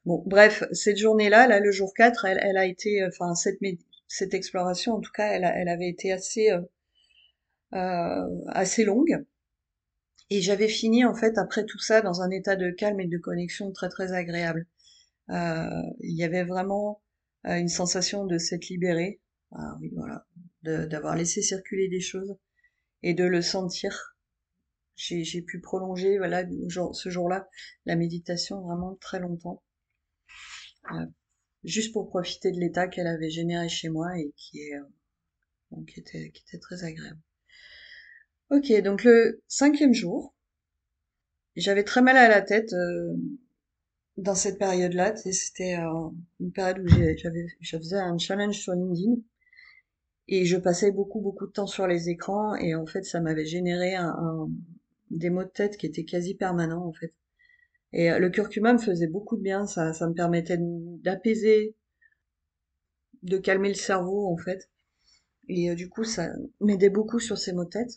Bon, 0.05 0.23
bref, 0.25 0.63
cette 0.71 0.97
journée-là, 0.97 1.47
là, 1.47 1.59
le 1.59 1.71
jour 1.71 1.93
4, 1.93 2.25
elle, 2.25 2.39
elle 2.41 2.57
a 2.57 2.65
été, 2.65 3.05
enfin, 3.05 3.35
cette, 3.35 3.59
cette 4.07 4.33
exploration, 4.33 4.93
en 4.93 5.01
tout 5.01 5.11
cas, 5.11 5.27
elle, 5.27 5.43
elle 5.43 5.69
avait 5.69 5.89
été 5.89 6.11
assez, 6.13 6.51
euh, 6.51 6.61
euh, 7.73 8.27
assez 8.47 8.85
longue. 8.85 9.23
Et 10.29 10.41
j'avais 10.41 10.67
fini, 10.67 11.05
en 11.05 11.15
fait, 11.15 11.37
après 11.37 11.65
tout 11.65 11.79
ça, 11.79 12.01
dans 12.01 12.21
un 12.21 12.29
état 12.29 12.55
de 12.55 12.69
calme 12.69 12.99
et 12.99 13.07
de 13.07 13.17
connexion 13.17 13.71
très, 13.71 13.89
très 13.89 14.13
agréable. 14.13 14.67
Euh, 15.29 15.69
il 16.01 16.15
y 16.15 16.23
avait 16.23 16.43
vraiment 16.43 17.01
euh, 17.47 17.55
une 17.55 17.67
sensation 17.67 18.25
de 18.25 18.37
s'être 18.37 18.69
libéré, 18.69 19.21
ah, 19.51 19.77
oui, 19.81 19.91
voilà, 19.95 20.25
d'avoir 20.63 21.15
laissé 21.15 21.41
circuler 21.41 21.89
des 21.89 21.99
choses 21.99 22.35
et 23.03 23.13
de 23.13 23.23
le 23.23 23.41
sentir. 23.41 24.15
J'ai 24.95 25.41
pu 25.41 25.61
prolonger, 25.61 26.17
voilà, 26.17 26.43
ce 26.91 27.09
jour-là, 27.09 27.47
la 27.85 27.95
méditation 27.95 28.61
vraiment 28.61 28.95
très 28.95 29.19
longtemps. 29.19 29.63
Euh, 30.91 31.05
juste 31.63 31.93
pour 31.93 32.09
profiter 32.09 32.51
de 32.51 32.59
l'état 32.59 32.87
qu'elle 32.87 33.07
avait 33.07 33.29
généré 33.29 33.69
chez 33.69 33.89
moi 33.89 34.17
et 34.17 34.33
qui 34.35 34.59
est 34.59 34.75
euh, 34.75 35.83
qui 35.87 35.99
était 35.99 36.31
qui 36.31 36.43
était 36.47 36.59
très 36.59 36.83
agréable. 36.83 37.19
Ok, 38.49 38.71
donc 38.81 39.03
le 39.03 39.43
cinquième 39.47 39.93
jour, 39.93 40.33
j'avais 41.55 41.83
très 41.83 42.01
mal 42.01 42.17
à 42.17 42.27
la 42.27 42.41
tête, 42.41 42.73
euh, 42.73 43.15
dans 44.17 44.35
cette 44.35 44.57
période-là, 44.57 45.15
c'était 45.15 45.77
euh, 45.77 46.09
une 46.39 46.51
période 46.51 46.79
où 46.79 46.87
j'avais, 46.87 47.45
je 47.61 47.77
faisais 47.77 47.99
un 47.99 48.17
challenge 48.17 48.57
sur 48.57 48.73
LinkedIn 48.73 49.21
et 50.29 50.45
je 50.45 50.57
passais 50.57 50.91
beaucoup 50.91 51.19
beaucoup 51.21 51.47
de 51.47 51.51
temps 51.51 51.67
sur 51.67 51.87
les 51.87 52.09
écrans 52.09 52.55
et 52.55 52.75
en 52.75 52.85
fait 52.85 53.03
ça 53.03 53.19
m'avait 53.19 53.45
généré 53.45 53.95
un, 53.95 54.49
des 55.11 55.29
maux 55.29 55.43
de 55.43 55.49
tête 55.49 55.77
qui 55.77 55.85
étaient 55.85 56.05
quasi 56.05 56.35
permanents 56.35 56.85
en 56.85 56.93
fait. 56.93 57.13
Et 57.93 58.11
euh, 58.11 58.19
le 58.19 58.29
curcuma 58.29 58.73
me 58.73 58.79
faisait 58.79 59.07
beaucoup 59.07 59.37
de 59.37 59.41
bien, 59.41 59.65
ça, 59.65 59.93
ça 59.93 60.07
me 60.07 60.13
permettait 60.13 60.59
d'apaiser, 60.59 61.75
de 63.23 63.37
calmer 63.37 63.69
le 63.69 63.75
cerveau 63.75 64.27
en 64.27 64.37
fait. 64.37 64.69
Et 65.49 65.71
euh, 65.71 65.75
du 65.75 65.89
coup 65.89 66.03
ça 66.03 66.29
m'aidait 66.61 66.89
beaucoup 66.89 67.19
sur 67.19 67.37
ces 67.37 67.53
maux 67.53 67.65
de 67.65 67.69
tête. 67.69 67.91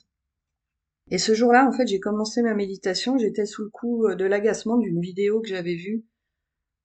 Et 1.11 1.19
ce 1.19 1.35
jour-là, 1.35 1.67
en 1.69 1.73
fait, 1.73 1.87
j'ai 1.89 1.99
commencé 2.01 2.43
ma 2.43 2.55
méditation. 2.55 3.19
J'étais 3.19 3.45
sous 3.45 3.65
le 3.65 3.71
coup 3.71 4.07
de 4.15 4.25
l'agacement 4.25 4.79
d'une 4.79 5.01
vidéo 5.01 5.41
que 5.41 5.49
j'avais 5.49 5.75
vue 5.75 6.05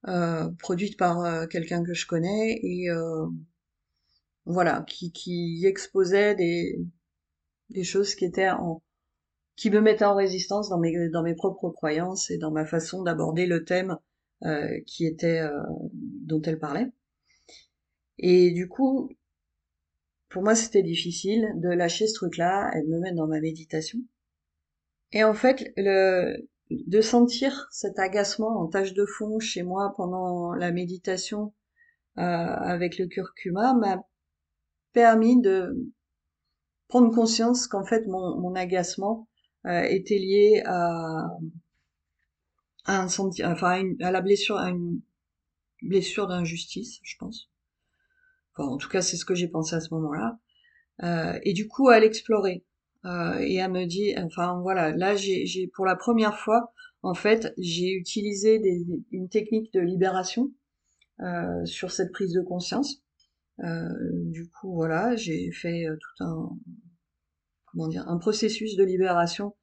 euh, 0.07 0.49
produite 0.59 0.97
par 0.97 1.19
euh, 1.25 1.47
quelqu'un 1.47 1.83
que 1.83 1.93
je 1.93 2.05
connais 2.05 2.59
et 2.63 2.89
euh, 2.89 3.25
voilà 4.47 4.83
qui, 4.87 5.11
qui 5.11 5.63
exposait 5.65 6.35
des 6.35 6.79
des 7.69 7.83
choses 7.83 8.15
qui 8.15 8.25
étaient 8.25 8.49
en 8.49 8.81
qui 9.55 9.69
me 9.69 9.81
mettaient 9.81 10.05
en 10.05 10.15
résistance 10.15 10.69
dans 10.69 10.79
mes 10.79 11.09
dans 11.09 11.23
mes 11.23 11.35
propres 11.35 11.69
croyances 11.69 12.29
et 12.31 12.37
dans 12.37 12.51
ma 12.51 12.65
façon 12.65 13.03
d'aborder 13.03 13.45
le 13.45 13.65
thème 13.65 13.97
qui 14.85 15.07
était 15.07 15.41
dont 15.83 16.41
elle 16.43 16.59
parlait. 16.59 16.87
Et 18.19 18.51
du 18.51 18.67
coup 18.69 19.09
pour 20.29 20.43
moi 20.43 20.55
c'était 20.55 20.83
difficile 20.83 21.49
de 21.55 21.69
lâcher 21.69 22.07
ce 22.07 22.13
truc 22.13 22.37
là 22.37 22.71
et 22.75 22.81
de 22.83 22.87
me 22.87 22.99
mettre 22.99 23.17
dans 23.17 23.27
ma 23.27 23.39
méditation. 23.41 23.99
Et 25.11 25.23
en 25.23 25.33
fait 25.33 25.73
le 25.75 26.47
de 26.69 27.01
sentir 27.01 27.67
cet 27.71 27.99
agacement 27.99 28.59
en 28.59 28.67
tâche 28.67 28.93
de 28.93 29.05
fond 29.05 29.39
chez 29.39 29.63
moi 29.63 29.93
pendant 29.95 30.53
la 30.53 30.71
méditation 30.71 31.53
euh, 32.17 32.21
avec 32.21 32.97
le 32.97 33.07
curcuma 33.07 33.73
m'a 33.73 34.03
permis 34.93 35.39
de 35.41 35.91
prendre 36.87 37.13
conscience 37.13 37.67
qu'en 37.67 37.83
fait 37.83 38.07
mon, 38.07 38.39
mon 38.39 38.55
agacement 38.55 39.27
euh, 39.65 39.81
était 39.83 40.17
lié 40.17 40.63
à, 40.65 41.27
à 42.85 43.01
un 43.01 43.07
senti 43.07 43.43
enfin 43.43 43.83
à, 44.01 44.11
la 44.11 44.21
blessure 44.21 44.57
à 44.57 44.69
une 44.69 45.01
blessure 45.81 46.27
d'injustice 46.27 46.99
je 47.03 47.15
pense 47.17 47.49
enfin 48.53 48.69
en 48.69 48.77
tout 48.77 48.89
cas 48.89 49.01
c'est 49.01 49.17
ce 49.17 49.25
que 49.25 49.35
j'ai 49.35 49.47
pensé 49.47 49.75
à 49.75 49.81
ce 49.81 49.93
moment-là 49.93 50.39
euh, 51.03 51.39
et 51.43 51.53
du 51.53 51.67
coup 51.67 51.89
à 51.89 51.99
l'explorer 51.99 52.63
euh, 53.07 53.37
et 53.39 53.61
à 53.61 53.69
me 53.69 53.85
dire, 53.85 54.21
enfin 54.25 54.59
voilà, 54.61 54.91
là 54.91 55.15
j'ai 55.15 55.67
pour 55.73 55.85
la 55.85 55.95
première 55.95 56.37
fois, 56.37 56.73
en 57.03 57.13
fait, 57.13 57.53
j'ai 57.57 57.91
utilisé 57.91 58.59
des, 58.59 58.85
une 59.11 59.29
technique 59.29 59.71
de 59.73 59.79
libération 59.79 60.51
euh, 61.21 61.63
sur 61.65 61.91
cette 61.91 62.11
prise 62.11 62.33
de 62.33 62.41
conscience. 62.41 63.01
Euh, 63.63 63.89
du 64.25 64.49
coup, 64.49 64.73
voilà, 64.75 65.15
j'ai 65.15 65.51
fait 65.51 65.85
tout 65.99 66.23
un 66.23 66.49
comment 67.65 67.87
dire 67.87 68.07
un 68.07 68.17
processus 68.17 68.75
de 68.75 68.83
libération 68.83 69.55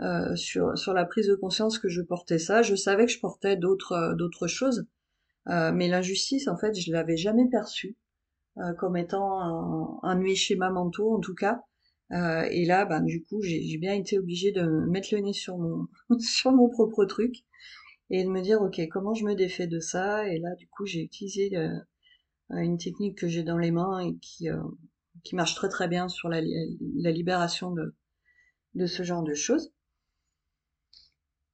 euh, 0.00 0.34
sur 0.36 0.76
sur 0.78 0.92
la 0.94 1.04
prise 1.04 1.28
de 1.28 1.34
conscience 1.34 1.78
que 1.78 1.88
je 1.88 2.02
portais 2.02 2.38
ça. 2.38 2.62
Je 2.62 2.74
savais 2.74 3.06
que 3.06 3.12
je 3.12 3.20
portais 3.20 3.56
d'autres 3.56 4.14
d'autres 4.18 4.46
choses, 4.46 4.86
euh, 5.48 5.72
mais 5.72 5.88
l'injustice, 5.88 6.48
en 6.48 6.56
fait, 6.58 6.74
je 6.78 6.92
l'avais 6.92 7.16
jamais 7.16 7.48
perçue 7.50 7.96
euh, 8.58 8.74
comme 8.74 8.96
étant 8.96 9.40
un, 9.40 9.98
un 10.02 10.16
de 10.16 10.22
mes 10.22 10.36
schémas 10.36 10.70
mentaux, 10.70 11.14
en 11.16 11.20
tout 11.20 11.34
cas. 11.34 11.62
Euh, 12.12 12.42
et 12.50 12.64
là, 12.66 12.86
ben, 12.86 13.02
du 13.02 13.22
coup, 13.24 13.42
j'ai 13.42 13.78
bien 13.78 13.94
été 13.94 14.18
obligée 14.18 14.52
de 14.52 14.62
mettre 14.90 15.10
le 15.12 15.20
nez 15.20 15.32
sur 15.34 15.58
mon, 15.58 15.88
sur 16.20 16.52
mon 16.52 16.68
propre 16.70 17.04
truc 17.06 17.36
et 18.10 18.24
de 18.24 18.30
me 18.30 18.42
dire, 18.42 18.62
ok, 18.62 18.80
comment 18.90 19.14
je 19.14 19.24
me 19.24 19.34
défais 19.34 19.66
de 19.66 19.80
ça? 19.80 20.28
Et 20.28 20.38
là, 20.38 20.54
du 20.56 20.68
coup, 20.68 20.86
j'ai 20.86 21.02
utilisé 21.02 21.50
euh, 21.56 21.70
une 22.50 22.78
technique 22.78 23.18
que 23.18 23.28
j'ai 23.28 23.42
dans 23.42 23.58
les 23.58 23.70
mains 23.70 24.00
et 24.00 24.16
qui, 24.16 24.48
euh, 24.48 24.62
qui 25.24 25.36
marche 25.36 25.54
très 25.54 25.68
très 25.68 25.88
bien 25.88 26.08
sur 26.08 26.28
la, 26.28 26.40
libération 26.40 27.70
de, 27.72 27.94
de 28.74 28.86
ce 28.86 29.02
genre 29.02 29.22
de 29.22 29.34
choses. 29.34 29.72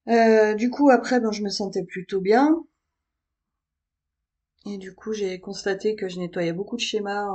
Euh, 0.09 0.55
du 0.55 0.71
coup, 0.71 0.91
après, 0.91 1.21
ben, 1.21 1.33
je 1.33 1.43
me 1.43 1.49
sentais 1.49 1.85
plutôt 1.85 2.21
bien. 2.21 2.65
Et 4.67 4.79
du 4.79 4.95
coup, 4.95 5.13
j'ai 5.13 5.41
constaté 5.41 5.95
que 5.95 6.09
je 6.09 6.19
nettoyais 6.19 6.53
beaucoup 6.53 6.77
de 6.77 6.81
schémas 6.81 7.27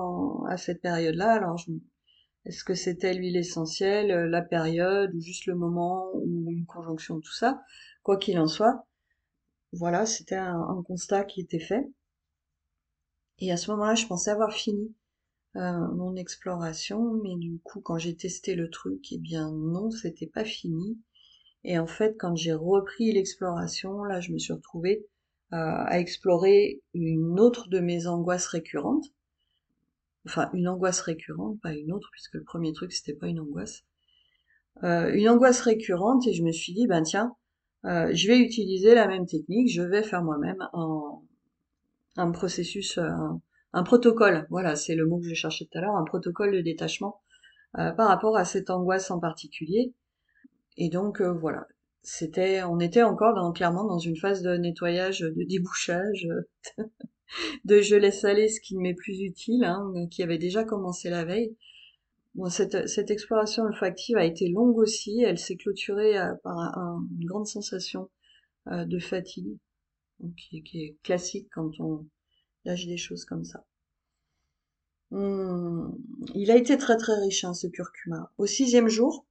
à 0.47 0.57
cette 0.57 0.81
période-là. 0.81 1.31
Alors, 1.33 1.57
je, 1.57 1.71
est-ce 2.45 2.63
que 2.63 2.73
c'était 2.73 3.13
l'huile 3.13 3.37
essentielle, 3.37 4.11
euh, 4.11 4.27
la 4.27 4.41
période, 4.41 5.13
ou 5.13 5.21
juste 5.21 5.45
le 5.45 5.55
moment, 5.55 6.09
ou 6.13 6.51
une 6.51 6.65
conjonction 6.65 7.19
tout 7.19 7.33
ça? 7.33 7.61
Quoi 8.03 8.17
qu'il 8.17 8.39
en 8.39 8.47
soit, 8.47 8.87
voilà, 9.73 10.05
c'était 10.05 10.35
un, 10.35 10.83
constat 10.87 11.25
qui 11.25 11.41
était 11.41 11.59
fait. 11.59 11.87
Et 13.41 13.51
à 13.51 13.57
ce 13.57 13.71
moment-là, 13.71 13.95
je 13.95 14.05
pensais 14.05 14.31
avoir 14.31 14.51
fini 14.51 14.93
euh, 15.55 15.87
mon 15.95 16.15
exploration, 16.15 17.13
mais 17.23 17.35
du 17.35 17.59
coup, 17.63 17.81
quand 17.81 17.97
j'ai 17.97 18.15
testé 18.15 18.53
le 18.53 18.69
truc, 18.69 19.11
eh 19.11 19.17
bien 19.17 19.49
non, 19.51 19.89
c'était 19.91 20.27
pas 20.27 20.43
fini. 20.43 20.99
Et 21.63 21.79
en 21.79 21.87
fait, 21.87 22.15
quand 22.19 22.35
j'ai 22.35 22.53
repris 22.53 23.11
l'exploration, 23.11 24.03
là, 24.03 24.19
je 24.19 24.31
me 24.31 24.37
suis 24.37 24.53
retrouvée 24.53 25.05
euh, 25.53 25.57
à 25.57 25.99
explorer 25.99 26.81
une 26.93 27.39
autre 27.39 27.69
de 27.69 27.79
mes 27.79 28.07
angoisses 28.07 28.47
récurrentes, 28.47 29.05
enfin 30.25 30.49
une 30.53 30.67
angoisse 30.67 31.01
récurrente, 31.01 31.59
pas 31.61 31.73
une 31.73 31.91
autre, 31.91 32.09
puisque 32.11 32.35
le 32.35 32.43
premier 32.43 32.71
truc 32.73 32.91
c'était 32.91 33.17
pas 33.17 33.27
une 33.27 33.39
angoisse, 33.39 33.83
euh, 34.83 35.11
une 35.13 35.27
angoisse 35.27 35.61
récurrente 35.61 36.27
et 36.27 36.33
je 36.33 36.43
me 36.43 36.51
suis 36.51 36.73
dit 36.73 36.85
ben 36.87 37.01
tiens, 37.01 37.35
je 37.83 38.27
vais 38.27 38.39
utiliser 38.39 38.93
la 38.93 39.07
même 39.07 39.25
technique, 39.25 39.71
je 39.71 39.81
vais 39.81 40.03
faire 40.03 40.23
moi-même 40.23 40.61
un, 40.73 41.19
un 42.17 42.31
processus, 42.31 42.97
euh, 42.97 43.09
un, 43.73 43.83
protocole, 43.83 44.47
voilà 44.49 44.75
c'est 44.75 44.95
le 44.95 45.05
mot 45.05 45.19
que 45.19 45.27
je 45.27 45.33
cherchais 45.33 45.65
tout 45.65 45.77
à 45.77 45.81
l'heure, 45.81 45.95
un 45.95 46.05
protocole 46.05 46.53
de 46.53 46.61
détachement 46.61 47.21
par 47.73 48.07
rapport 48.07 48.35
à 48.35 48.45
cette 48.45 48.71
angoisse 48.71 49.11
en 49.11 49.19
particulier. 49.19 49.93
Et 50.75 50.89
donc 50.89 51.21
voilà, 51.21 51.67
c'était, 52.01 52.63
on 52.63 52.79
était 52.79 53.03
encore 53.03 53.35
dans, 53.35 53.51
clairement 53.51 53.85
dans 53.85 53.99
une 53.99 54.17
phase 54.17 54.41
de 54.41 54.57
nettoyage, 54.57 55.19
de 55.19 55.43
débouchage 55.43 56.27
de 57.65 57.81
je 57.81 57.95
laisse 57.95 58.23
aller 58.23 58.49
ce 58.49 58.59
qui 58.61 58.75
ne 58.75 58.81
m'est 58.81 58.93
plus 58.93 59.19
utile, 59.21 59.63
hein, 59.63 59.93
qui 60.11 60.23
avait 60.23 60.37
déjà 60.37 60.63
commencé 60.63 61.09
la 61.09 61.25
veille. 61.25 61.55
Bon, 62.35 62.49
cette, 62.49 63.11
exploration 63.11 63.63
olfactive 63.63 64.17
a 64.17 64.25
été 64.25 64.49
longue 64.49 64.77
aussi, 64.77 65.21
elle 65.21 65.39
s'est 65.39 65.57
clôturée 65.57 66.17
euh, 66.17 66.33
par 66.43 66.57
une 66.57 67.25
grande 67.25 67.47
sensation 67.47 68.09
euh, 68.67 68.85
de 68.85 68.99
fatigue, 68.99 69.57
qui, 70.37 70.57
est 70.57 70.97
classique 71.03 71.49
quand 71.53 71.79
on 71.79 72.05
lâche 72.65 72.85
des 72.85 72.97
choses 72.97 73.25
comme 73.25 73.43
ça. 73.43 73.65
Hum, 75.11 75.97
il 76.35 76.51
a 76.51 76.55
été 76.55 76.77
très 76.77 76.97
très 76.97 77.19
riche 77.19 77.43
hein, 77.43 77.53
ce 77.53 77.67
curcuma. 77.67 78.31
Au 78.37 78.45
sixième 78.45 78.89
jour, 78.89 79.25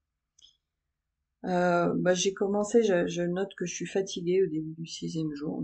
euh, 1.45 1.93
bah, 1.97 2.15
j'ai 2.15 2.35
commencé, 2.35 2.83
je, 2.83 3.23
note 3.23 3.55
que 3.57 3.65
je 3.65 3.75
suis 3.75 3.87
fatiguée 3.87 4.43
au 4.43 4.49
début 4.49 4.75
du 4.75 4.87
sixième 4.87 5.33
jour, 5.35 5.63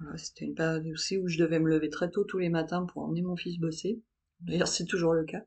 mais 0.00 0.18
c'était 0.18 0.44
une 0.44 0.54
période 0.54 0.86
aussi 0.92 1.16
où 1.16 1.26
je 1.28 1.38
devais 1.38 1.58
me 1.58 1.68
lever 1.68 1.88
très 1.88 2.10
tôt 2.10 2.24
tous 2.24 2.38
les 2.38 2.50
matins 2.50 2.84
pour 2.86 3.02
emmener 3.02 3.22
mon 3.22 3.36
fils 3.36 3.58
bosser. 3.58 4.00
D'ailleurs, 4.40 4.68
c'est 4.68 4.84
toujours 4.84 5.14
le 5.14 5.24
cas. 5.24 5.44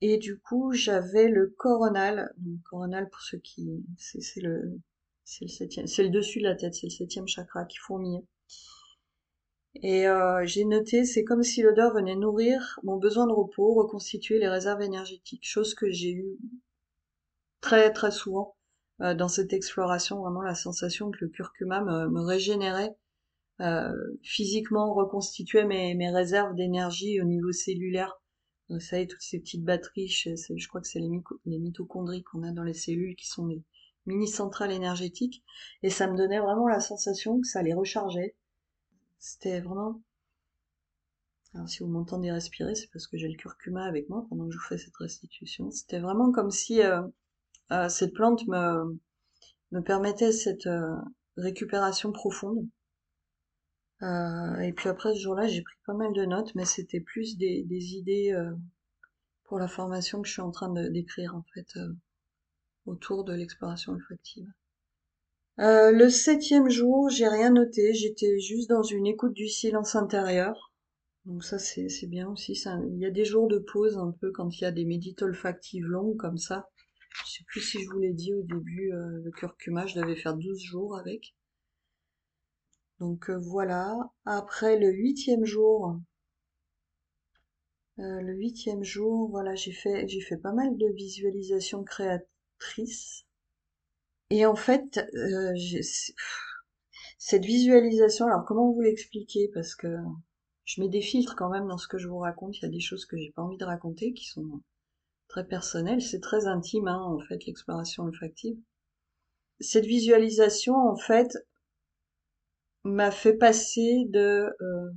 Et 0.00 0.18
du 0.18 0.38
coup, 0.38 0.72
j'avais 0.72 1.28
le 1.28 1.54
coronal. 1.56 2.34
Coronal, 2.68 3.08
pour 3.08 3.20
ceux 3.20 3.38
qui, 3.38 3.84
c'est 3.96 4.40
le, 4.40 4.80
c'est 5.24 6.02
le 6.02 6.10
dessus 6.10 6.38
de 6.38 6.44
la 6.44 6.54
tête, 6.54 6.74
c'est 6.74 6.86
le 6.86 6.90
septième 6.90 7.26
chakra 7.26 7.64
qui 7.64 7.78
fourmille. 7.78 8.22
Et 9.82 10.06
euh, 10.06 10.44
j'ai 10.46 10.64
noté, 10.64 11.04
c'est 11.04 11.24
comme 11.24 11.42
si 11.42 11.62
l'odeur 11.62 11.92
venait 11.94 12.14
nourrir 12.14 12.78
mon 12.84 12.96
besoin 12.96 13.26
de 13.26 13.32
repos, 13.32 13.74
reconstituer 13.74 14.38
les 14.38 14.48
réserves 14.48 14.82
énergétiques, 14.82 15.46
chose 15.46 15.74
que 15.74 15.90
j'ai 15.90 16.12
eu 16.12 16.38
très 17.60 17.92
très 17.92 18.12
souvent 18.12 18.56
euh, 19.00 19.14
dans 19.14 19.28
cette 19.28 19.52
exploration, 19.52 20.20
vraiment 20.20 20.42
la 20.42 20.54
sensation 20.54 21.10
que 21.10 21.24
le 21.24 21.28
curcuma 21.28 21.80
me, 21.82 22.20
régénérait 22.20 22.94
euh, 23.60 23.92
physiquement 24.22 24.94
reconstituer 24.94 25.64
mes, 25.64 26.10
réserves 26.10 26.54
d'énergie 26.54 27.20
au 27.20 27.24
niveau 27.24 27.50
cellulaire. 27.50 28.20
Vous 28.68 28.80
savez, 28.80 29.06
toutes 29.06 29.22
ces 29.22 29.40
petites 29.40 29.64
batteries, 29.64 30.08
je, 30.08 30.68
crois 30.68 30.80
que 30.80 30.88
c'est 30.88 31.00
les, 31.00 31.10
les, 31.46 31.58
mitochondries 31.58 32.22
qu'on 32.22 32.42
a 32.44 32.52
dans 32.52 32.62
les 32.62 32.74
cellules 32.74 33.16
qui 33.16 33.26
sont 33.26 33.48
des 34.06 34.12
mini-centrales 34.12 34.72
énergétiques. 34.72 35.44
Et 35.82 35.90
ça 35.90 36.06
me 36.06 36.16
donnait 36.16 36.40
vraiment 36.40 36.68
la 36.68 36.80
sensation 36.80 37.40
que 37.40 37.46
ça 37.46 37.62
les 37.62 37.74
rechargeait. 37.74 38.36
C'était 39.18 39.60
vraiment... 39.60 40.02
Alors 41.54 41.68
si 41.68 41.82
vous 41.82 41.88
m'entendez 41.88 42.32
respirer, 42.32 42.74
c'est 42.74 42.90
parce 42.92 43.06
que 43.06 43.16
j'ai 43.16 43.28
le 43.28 43.36
curcuma 43.36 43.84
avec 43.84 44.08
moi 44.08 44.26
pendant 44.28 44.46
que 44.46 44.52
je 44.52 44.58
vous 44.58 44.64
fais 44.64 44.78
cette 44.78 44.96
restitution. 44.96 45.70
C'était 45.70 46.00
vraiment 46.00 46.32
comme 46.32 46.50
si 46.50 46.82
euh, 46.82 47.02
euh, 47.70 47.88
cette 47.88 48.12
plante 48.12 48.46
me, 48.48 48.98
me 49.70 49.80
permettait 49.80 50.32
cette 50.32 50.66
euh, 50.66 50.96
récupération 51.36 52.10
profonde. 52.10 52.66
Euh, 54.02 54.58
et 54.58 54.72
puis 54.72 54.88
après 54.88 55.14
ce 55.14 55.20
jour-là, 55.20 55.46
j'ai 55.46 55.62
pris 55.62 55.76
pas 55.86 55.94
mal 55.94 56.12
de 56.12 56.24
notes, 56.24 56.52
mais 56.56 56.64
c'était 56.64 57.00
plus 57.00 57.38
des, 57.38 57.62
des 57.62 57.94
idées 57.94 58.32
euh, 58.32 58.52
pour 59.44 59.60
la 59.60 59.68
formation 59.68 60.20
que 60.20 60.26
je 60.26 60.32
suis 60.32 60.42
en 60.42 60.50
train 60.50 60.72
d'écrire 60.90 61.36
en 61.36 61.44
fait 61.54 61.78
autour 62.86 63.24
de 63.24 63.34
l'exploration 63.34 63.92
olfactive. 63.92 64.48
Euh, 65.60 65.92
le 65.92 66.10
septième 66.10 66.68
jour, 66.68 67.08
j'ai 67.10 67.28
rien 67.28 67.50
noté, 67.50 67.94
j'étais 67.94 68.40
juste 68.40 68.68
dans 68.68 68.82
une 68.82 69.06
écoute 69.06 69.34
du 69.34 69.48
silence 69.48 69.94
intérieur. 69.94 70.72
Donc 71.26 71.44
ça 71.44 71.58
c'est 71.58 72.06
bien 72.06 72.28
aussi. 72.28 72.52
Il 72.92 72.98
y 72.98 73.06
a 73.06 73.10
des 73.10 73.24
jours 73.24 73.48
de 73.48 73.58
pause 73.58 73.96
un 73.96 74.10
peu 74.20 74.30
quand 74.32 74.50
il 74.58 74.62
y 74.62 74.66
a 74.66 74.72
des 74.72 74.84
médites 74.84 75.22
olfactives 75.22 75.86
longues 75.86 76.16
comme 76.16 76.38
ça. 76.38 76.68
Je 77.24 77.32
sais 77.38 77.44
plus 77.46 77.60
si 77.60 77.82
je 77.82 77.88
vous 77.88 77.98
l'ai 78.00 78.12
dit 78.12 78.34
au 78.34 78.42
début, 78.42 78.92
euh, 78.92 79.22
le 79.24 79.30
curcuma, 79.30 79.86
je 79.86 79.98
devais 79.98 80.16
faire 80.16 80.34
12 80.36 80.60
jours 80.60 80.98
avec. 80.98 81.34
Donc 82.98 83.30
euh, 83.30 83.38
voilà. 83.38 83.96
Après 84.26 84.76
le 84.78 84.90
huitième 84.90 85.44
jour, 85.44 85.98
le 87.96 88.32
huitième 88.34 88.82
jour, 88.82 89.30
voilà, 89.30 89.54
j'ai 89.54 89.72
fait 89.72 90.06
fait 90.08 90.36
pas 90.36 90.52
mal 90.52 90.76
de 90.76 90.88
visualisations 90.88 91.84
Et 94.30 94.46
en 94.46 94.56
fait, 94.56 94.98
euh, 95.14 95.52
cette 97.18 97.44
visualisation, 97.44 98.26
alors 98.26 98.44
comment 98.44 98.72
vous 98.72 98.80
l'expliquer 98.80 99.50
Parce 99.54 99.74
que 99.74 99.96
je 100.64 100.80
mets 100.80 100.88
des 100.88 101.02
filtres 101.02 101.36
quand 101.36 101.50
même 101.50 101.68
dans 101.68 101.78
ce 101.78 101.88
que 101.88 101.98
je 101.98 102.08
vous 102.08 102.18
raconte. 102.18 102.58
Il 102.58 102.62
y 102.62 102.68
a 102.68 102.70
des 102.70 102.80
choses 102.80 103.06
que 103.06 103.16
j'ai 103.16 103.32
pas 103.32 103.42
envie 103.42 103.58
de 103.58 103.64
raconter 103.64 104.12
qui 104.12 104.26
sont 104.26 104.60
très 105.28 105.46
personnelles. 105.46 106.02
C'est 106.02 106.20
très 106.20 106.46
intime, 106.46 106.88
hein, 106.88 107.00
en 107.00 107.18
fait, 107.20 107.44
l'exploration 107.46 108.04
olfactive. 108.04 108.56
Cette 109.60 109.86
visualisation, 109.86 110.74
en 110.74 110.96
fait, 110.96 111.36
m'a 112.84 113.10
fait 113.10 113.34
passer 113.34 114.04
de 114.08 114.54
euh, 114.60 114.90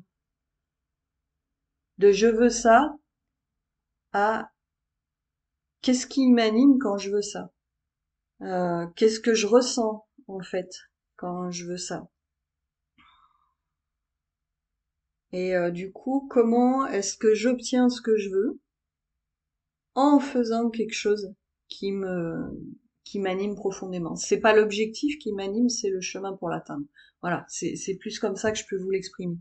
de 1.98 2.12
je 2.12 2.28
veux 2.28 2.50
ça 2.50 2.94
à 4.14 4.52
qu'est-ce 5.82 6.08
qui 6.08 6.28
m'anime 6.28 6.78
quand 6.80 6.98
je 6.98 7.12
veux 7.12 7.22
ça 7.22 7.52
euh, 8.42 8.88
qu'est-ce 8.96 9.20
que 9.20 9.34
je 9.36 9.48
ressens 9.48 10.06
en 10.28 10.42
fait 10.42 10.72
quand 11.16 11.52
je 11.52 11.66
veux 11.66 11.78
ça? 11.78 12.10
Et 15.32 15.56
euh, 15.56 15.72
du 15.72 15.92
coup 15.94 16.28
comment 16.30 16.86
est-ce 16.86 17.16
que 17.16 17.34
j'obtiens 17.34 17.88
ce 17.90 18.02
que 18.02 18.18
je 18.18 18.30
veux 18.30 18.60
en 19.96 20.20
faisant 20.20 20.70
quelque 20.70 20.94
chose 20.94 21.34
qui 21.70 21.92
me 21.92 22.36
qui 23.04 23.20
m'anime 23.20 23.56
profondément? 23.56 24.16
C'est 24.16 24.40
pas 24.40 24.54
l'objectif 24.54 25.18
qui 25.20 25.32
m'anime 25.34 25.70
c'est 25.70 25.90
le 25.90 26.02
chemin 26.02 26.34
pour 26.34 26.50
l'atteindre. 26.50 26.86
Voilà 27.22 27.46
c'est 27.50 27.98
plus 28.00 28.20
comme 28.20 28.36
ça 28.36 28.52
que 28.52 28.58
je 28.58 28.66
peux 28.70 28.78
vous 28.78 28.92
l'exprimer. 28.92 29.38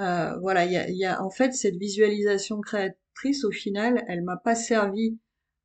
Euh, 0.00 0.36
voilà 0.40 0.64
il 0.66 0.72
y 0.72 0.76
a, 0.76 0.90
y 0.90 1.04
a 1.04 1.22
en 1.22 1.30
fait 1.30 1.52
cette 1.52 1.76
visualisation 1.76 2.60
créatrice 2.60 3.44
au 3.44 3.52
final 3.52 4.04
elle 4.08 4.22
m'a 4.24 4.36
pas 4.36 4.56
servi 4.56 5.18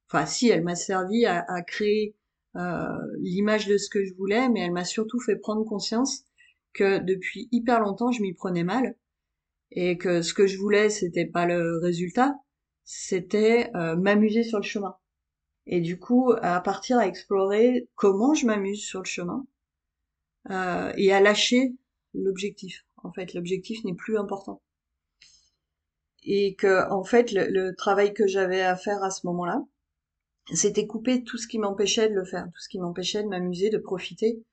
enfin 0.07 0.25
si 0.27 0.49
elle 0.49 0.63
m'a 0.63 0.75
servi 0.75 1.25
à, 1.25 1.43
à 1.47 1.63
créer 1.63 2.15
l'image 2.56 3.68
de 3.68 3.77
ce 3.77 3.89
que 3.89 4.03
je 4.03 4.13
voulais, 4.15 4.50
mais 4.50 4.62
elle 4.62 4.72
m'a 4.72 4.86
surtout 4.86 5.20
fait 5.20 5.36
prendre 5.36 5.65
conscience 5.65 6.24
que 6.74 7.00
depuis 7.00 7.48
hyper 7.51 7.79
longtemps, 7.79 8.12
je 8.12 8.22
m'y 8.22 8.34
prenais 8.34 8.63
mal 8.63 8.96
et 9.72 9.98
que 9.98 10.22
ce 10.22 10.34
que 10.34 10.48
je 10.48 10.58
voulais, 10.58 10.89
c'était 10.89 11.25
pas 11.25 11.46
le 11.46 11.77
résultat, 11.79 12.36
c'était 12.84 13.70
euh, 13.75 13.96
m'amuser 13.96 14.44
sur 14.44 14.58
le 14.58 14.63
chemin. 14.63 14.96
Et 15.68 15.82
du 15.82 16.00
coup, 16.00 16.34
à 16.41 16.60
partir 16.62 16.98
à 16.98 17.08
explorer 17.08 17.88
comment 17.96 18.34
je 18.34 18.48
m'amuse 18.48 18.84
sur 18.84 19.00
le 19.00 19.06
chemin 19.06 19.46
euh, 20.50 20.91
et 20.98 21.13
à 21.13 21.22
lâcher 21.22 21.74
l'objectif. 22.13 22.86
En 22.98 23.12
fait, 23.12 23.34
l'objectif 23.34 23.84
n'est 23.84 23.94
plus 23.94 24.18
important. 24.18 24.62
Et 26.24 26.56
que, 26.56 26.89
en 26.91 27.03
fait, 27.03 27.32
le 27.32 27.75
travail 27.75 28.13
que 28.13 28.27
j'avais 28.27 28.62
à 28.62 28.75
faire 28.75 29.03
à 29.03 29.12
ce 29.12 29.25
moment-là, 29.27 29.63
c'était 30.53 30.88
couper 30.88 31.24
tout 31.24 31.38
ce 31.38 31.48
qui 31.48 31.60
m'empêchait 31.60 32.10
de 32.10 32.15
le 32.15 32.25
faire, 32.25 32.46
tout 32.46 32.60
ce 32.60 32.70
qui 32.70 32.79
m'empêchait 32.79 33.24
de 33.24 33.27
m'amuser, 33.27 33.70
de 33.70 33.77
profiter, 33.77 34.44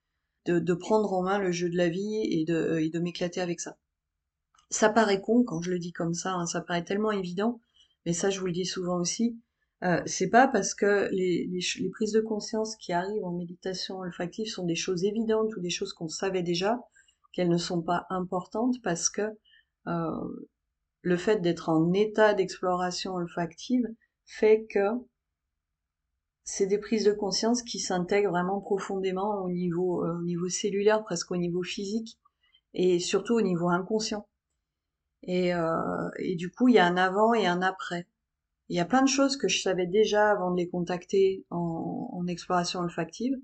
de, 0.46 0.74
prendre 0.74 1.12
en 1.12 1.22
main 1.22 1.38
le 1.38 1.50
jeu 1.50 1.68
de 1.68 1.76
la 1.76 1.88
vie 1.88 2.20
et 2.22 2.44
de, 2.44 2.78
et 2.78 2.88
de 2.88 2.98
m'éclater 3.00 3.40
avec 3.40 3.60
ça. 3.60 3.76
Ça 4.70 4.90
paraît 4.90 5.20
con 5.20 5.44
quand 5.44 5.60
je 5.60 5.70
le 5.70 5.78
dis 5.78 5.92
comme 5.92 6.14
ça, 6.14 6.34
hein, 6.34 6.46
ça 6.46 6.60
paraît 6.60 6.84
tellement 6.84 7.10
évident, 7.10 7.60
mais 8.04 8.12
ça 8.12 8.30
je 8.30 8.38
vous 8.40 8.46
le 8.46 8.52
dis 8.52 8.66
souvent 8.66 9.00
aussi, 9.00 9.40
euh, 9.84 10.00
c'est 10.06 10.30
pas 10.30 10.48
parce 10.48 10.74
que 10.74 11.08
les, 11.12 11.46
les, 11.48 11.60
les, 11.80 11.90
prises 11.90 12.12
de 12.12 12.20
conscience 12.20 12.76
qui 12.76 12.92
arrivent 12.92 13.24
en 13.24 13.32
méditation 13.32 13.98
olfactive 13.98 14.46
sont 14.46 14.64
des 14.64 14.74
choses 14.74 15.04
évidentes 15.04 15.54
ou 15.56 15.60
des 15.60 15.70
choses 15.70 15.92
qu'on 15.92 16.08
savait 16.08 16.42
déjà, 16.42 16.80
qu'elles 17.32 17.50
ne 17.50 17.58
sont 17.58 17.82
pas 17.82 18.06
importantes 18.08 18.76
parce 18.82 19.10
que 19.10 19.36
euh, 19.86 20.46
le 21.02 21.16
fait 21.16 21.40
d'être 21.42 21.68
en 21.68 21.92
état 21.92 22.32
d'exploration 22.32 23.14
olfactive 23.14 23.86
fait 24.24 24.66
que 24.70 24.88
c'est 26.46 26.66
des 26.66 26.78
prises 26.78 27.04
de 27.04 27.12
conscience 27.12 27.62
qui 27.62 27.80
s'intègrent 27.80 28.30
vraiment 28.30 28.60
profondément 28.60 29.42
au 29.42 29.50
niveau, 29.50 30.04
euh, 30.04 30.20
au 30.20 30.22
niveau 30.22 30.48
cellulaire, 30.48 31.02
presque 31.02 31.32
au 31.32 31.36
niveau 31.36 31.64
physique, 31.64 32.18
et 32.72 33.00
surtout 33.00 33.34
au 33.34 33.42
niveau 33.42 33.68
inconscient. 33.68 34.28
Et, 35.24 35.52
euh, 35.52 36.08
et 36.18 36.36
du 36.36 36.50
coup, 36.50 36.68
il 36.68 36.76
y 36.76 36.78
a 36.78 36.86
un 36.86 36.96
avant 36.96 37.34
et 37.34 37.46
un 37.46 37.62
après. 37.62 38.06
Il 38.68 38.76
y 38.76 38.80
a 38.80 38.84
plein 38.84 39.02
de 39.02 39.08
choses 39.08 39.36
que 39.36 39.48
je 39.48 39.60
savais 39.60 39.86
déjà 39.86 40.30
avant 40.30 40.52
de 40.52 40.56
les 40.56 40.68
contacter 40.68 41.44
en, 41.50 42.10
en 42.12 42.26
exploration 42.28 42.78
olfactive, 42.80 43.34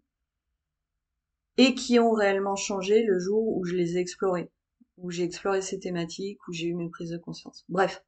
et 1.56 1.74
qui 1.74 1.98
ont 1.98 2.12
réellement 2.12 2.56
changé 2.56 3.02
le 3.02 3.18
jour 3.18 3.56
où 3.56 3.64
je 3.64 3.74
les 3.74 3.96
ai 3.96 4.00
explorées, 4.00 4.52
où 4.96 5.10
j'ai 5.10 5.24
exploré 5.24 5.60
ces 5.60 5.80
thématiques, 5.80 6.38
où 6.46 6.52
j'ai 6.52 6.68
eu 6.68 6.74
mes 6.74 6.88
prises 6.88 7.10
de 7.10 7.18
conscience. 7.18 7.64
Bref, 7.68 8.04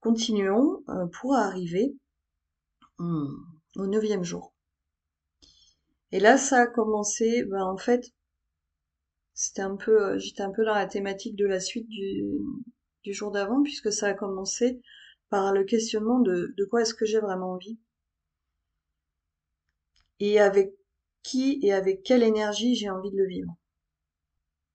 continuons 0.00 0.82
euh, 0.90 1.06
pour 1.06 1.34
arriver. 1.34 1.96
Hmm 2.98 3.28
au 3.78 3.86
neuvième 3.86 4.24
jour. 4.24 4.52
Et 6.12 6.20
là, 6.20 6.36
ça 6.36 6.58
a 6.60 6.66
commencé, 6.66 7.44
ben 7.44 7.62
en 7.62 7.78
fait, 7.78 8.12
c'était 9.32 9.62
un 9.62 9.76
peu, 9.76 10.04
euh, 10.04 10.18
j'étais 10.18 10.42
un 10.42 10.50
peu 10.50 10.66
dans 10.66 10.74
la 10.74 10.86
thématique 10.86 11.34
de 11.34 11.46
la 11.46 11.60
suite 11.60 11.88
du, 11.88 12.22
du 13.04 13.14
jour 13.14 13.30
d'avant, 13.30 13.62
puisque 13.62 13.90
ça 13.90 14.08
a 14.08 14.12
commencé 14.14 14.82
par 15.30 15.54
le 15.54 15.64
questionnement 15.64 16.18
de, 16.20 16.52
de 16.58 16.64
quoi 16.66 16.82
est-ce 16.82 16.92
que 16.92 17.06
j'ai 17.06 17.20
vraiment 17.20 17.52
envie. 17.52 17.78
Et 20.20 20.38
avec 20.38 20.74
qui 21.24 21.58
et 21.64 21.72
avec 21.72 22.04
quelle 22.04 22.22
énergie 22.22 22.76
j'ai 22.76 22.88
envie 22.88 23.10
de 23.10 23.16
le 23.16 23.26
vivre. 23.26 23.56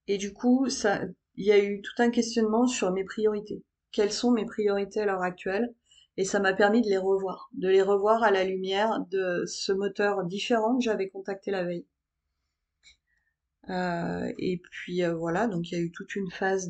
Et 0.07 0.17
du 0.17 0.31
coup, 0.31 0.69
ça, 0.69 1.01
il 1.35 1.45
y 1.45 1.51
a 1.51 1.61
eu 1.61 1.81
tout 1.81 2.01
un 2.01 2.09
questionnement 2.09 2.67
sur 2.67 2.91
mes 2.93 3.03
priorités. 3.03 3.65
Quelles 3.91 4.13
sont 4.13 4.31
mes 4.31 4.45
priorités 4.45 5.01
à 5.01 5.05
l'heure 5.05 5.23
actuelle? 5.23 5.73
Et 6.17 6.25
ça 6.25 6.39
m'a 6.39 6.53
permis 6.53 6.81
de 6.81 6.89
les 6.89 6.97
revoir, 6.97 7.49
de 7.53 7.67
les 7.69 7.81
revoir 7.81 8.23
à 8.23 8.31
la 8.31 8.43
lumière 8.43 8.99
de 9.09 9.43
ce 9.47 9.71
moteur 9.71 10.23
différent 10.25 10.77
que 10.77 10.83
j'avais 10.83 11.09
contacté 11.09 11.51
la 11.51 11.63
veille. 11.63 11.85
Euh, 13.69 14.31
et 14.37 14.57
puis 14.57 15.03
euh, 15.03 15.15
voilà, 15.15 15.47
donc 15.47 15.71
il 15.71 15.75
y 15.75 15.77
a 15.77 15.81
eu 15.81 15.91
toute 15.91 16.15
une 16.15 16.29
phase 16.29 16.67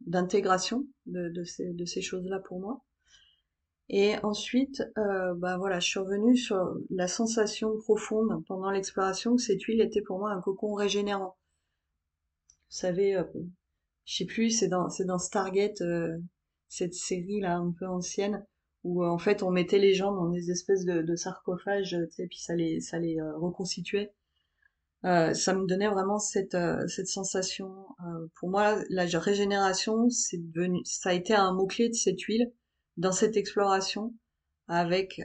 d'intégration 0.00 0.86
de, 1.06 1.28
de, 1.28 1.44
ces, 1.44 1.72
de 1.72 1.84
ces 1.84 2.00
choses-là 2.02 2.40
pour 2.40 2.60
moi. 2.60 2.82
Et 3.90 4.16
ensuite, 4.22 4.82
euh, 4.98 5.34
bah 5.34 5.56
voilà, 5.56 5.80
je 5.80 5.88
suis 5.88 5.98
revenue 5.98 6.36
sur 6.36 6.76
la 6.90 7.08
sensation 7.08 7.76
profonde 7.78 8.44
pendant 8.46 8.70
l'exploration 8.70 9.36
que 9.36 9.42
cette 9.42 9.62
huile 9.62 9.80
était 9.80 10.02
pour 10.02 10.18
moi 10.18 10.30
un 10.32 10.40
cocon 10.40 10.74
régénérant. 10.74 11.38
Vous 12.70 12.76
savez, 12.76 13.16
euh, 13.16 13.24
je 14.04 14.16
sais 14.16 14.26
plus, 14.26 14.50
c'est 14.50 14.68
dans 14.68 14.90
c'est 14.90 15.06
dans 15.06 15.18
Stargate 15.18 15.82
cette 16.68 16.94
série 16.94 17.40
là 17.40 17.56
un 17.56 17.72
peu 17.72 17.86
ancienne 17.86 18.44
où 18.84 19.02
euh, 19.02 19.08
en 19.08 19.18
fait 19.18 19.42
on 19.42 19.50
mettait 19.50 19.78
les 19.78 19.94
gens 19.94 20.12
dans 20.12 20.28
des 20.28 20.50
espèces 20.50 20.84
de, 20.84 21.16
sarcophages, 21.16 21.90
tu 21.90 22.10
sais, 22.10 22.26
puis 22.26 22.38
ça 22.38 22.54
les 22.54 22.80
ça 22.80 22.98
les 22.98 23.18
euh, 23.18 23.36
reconstituait. 23.36 24.12
Euh, 25.04 25.32
ça 25.32 25.54
me 25.54 25.66
donnait 25.66 25.88
vraiment 25.88 26.18
cette 26.18 26.56
cette 26.88 27.06
sensation. 27.06 27.86
pour 28.40 28.50
moi, 28.50 28.82
la 28.90 29.04
régénération, 29.18 30.08
c'est 30.10 30.38
devenu, 30.38 30.80
ça 30.84 31.10
a 31.10 31.12
été 31.14 31.34
un 31.34 31.52
mot 31.52 31.66
clé 31.66 31.88
de 31.88 31.94
cette 31.94 32.20
huile 32.22 32.52
dans 32.96 33.12
cette 33.12 33.36
exploration, 33.36 34.14
avec 34.66 35.20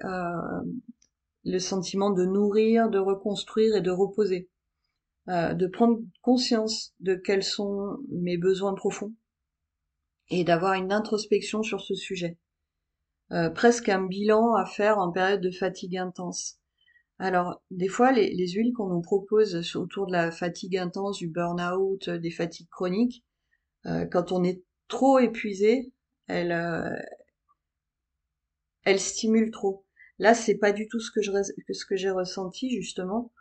le 1.44 1.60
sentiment 1.60 2.12
de 2.12 2.26
nourrir, 2.26 2.90
de 2.90 3.00
reconstruire 3.00 3.76
et 3.76 3.82
de 3.82 3.92
reposer, 3.92 4.50
de 5.28 5.68
prendre 5.68 6.00
conscience 6.22 6.94
de 7.00 7.16
quels 7.16 7.44
sont 7.44 7.98
mes 8.10 8.38
besoins 8.38 8.76
profonds 8.76 9.14
et 10.40 10.44
d'avoir 10.44 10.74
une 10.74 10.92
introspection 10.92 11.64
sur 11.64 11.82
ce 11.82 11.96
sujet. 11.96 12.38
Euh, 13.32 13.50
presque 13.50 13.90
un 13.90 14.04
bilan 14.04 14.56
à 14.56 14.66
faire 14.66 14.98
en 14.98 15.12
période 15.12 15.42
de 15.42 15.52
fatigue 15.52 15.98
intense. 15.98 16.60
Alors, 17.20 17.62
des 17.72 17.88
fois, 17.88 18.12
les, 18.12 18.48
huiles 18.50 18.74
qu'on 18.74 18.90
nous 18.90 19.02
propose 19.02 19.76
autour 19.76 20.08
de 20.08 20.12
la 20.12 20.32
fatigue 20.32 20.78
intense, 20.78 21.20
du 21.20 21.28
burn-out, 21.28 22.10
des 22.10 22.32
fatigues 22.32 22.70
chroniques, 22.70 23.24
euh, 23.86 24.06
quand 24.06 24.32
on 24.32 24.44
est 24.44 24.64
trop 24.88 25.20
épuisé, 25.20 25.94
elles, 26.28 26.52
euh, 26.52 26.90
stimulent 28.98 29.52
trop. 29.52 29.86
Là, 30.20 30.34
c'est 30.34 30.58
pas 30.58 30.72
du 30.72 30.88
tout 30.88 31.00
ce 31.00 31.12
que 31.12 31.20
que 31.88 31.96
j'ai 31.96 32.10
ressenti 32.10 32.70
justement. 32.72 33.32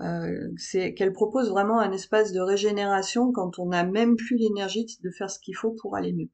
Euh, 0.00 0.50
c'est 0.56 0.94
qu'elle 0.94 1.12
propose 1.12 1.50
vraiment 1.50 1.80
un 1.80 1.90
espace 1.92 2.32
de 2.32 2.40
régénération 2.40 3.32
quand 3.32 3.58
on 3.58 3.66
n'a 3.66 3.84
même 3.84 4.16
plus 4.16 4.36
l'énergie 4.36 4.86
de 5.02 5.10
faire 5.10 5.30
ce 5.30 5.40
qu'il 5.40 5.56
faut 5.56 5.72
pour 5.72 5.96
aller 5.96 6.12
mieux. 6.12 6.30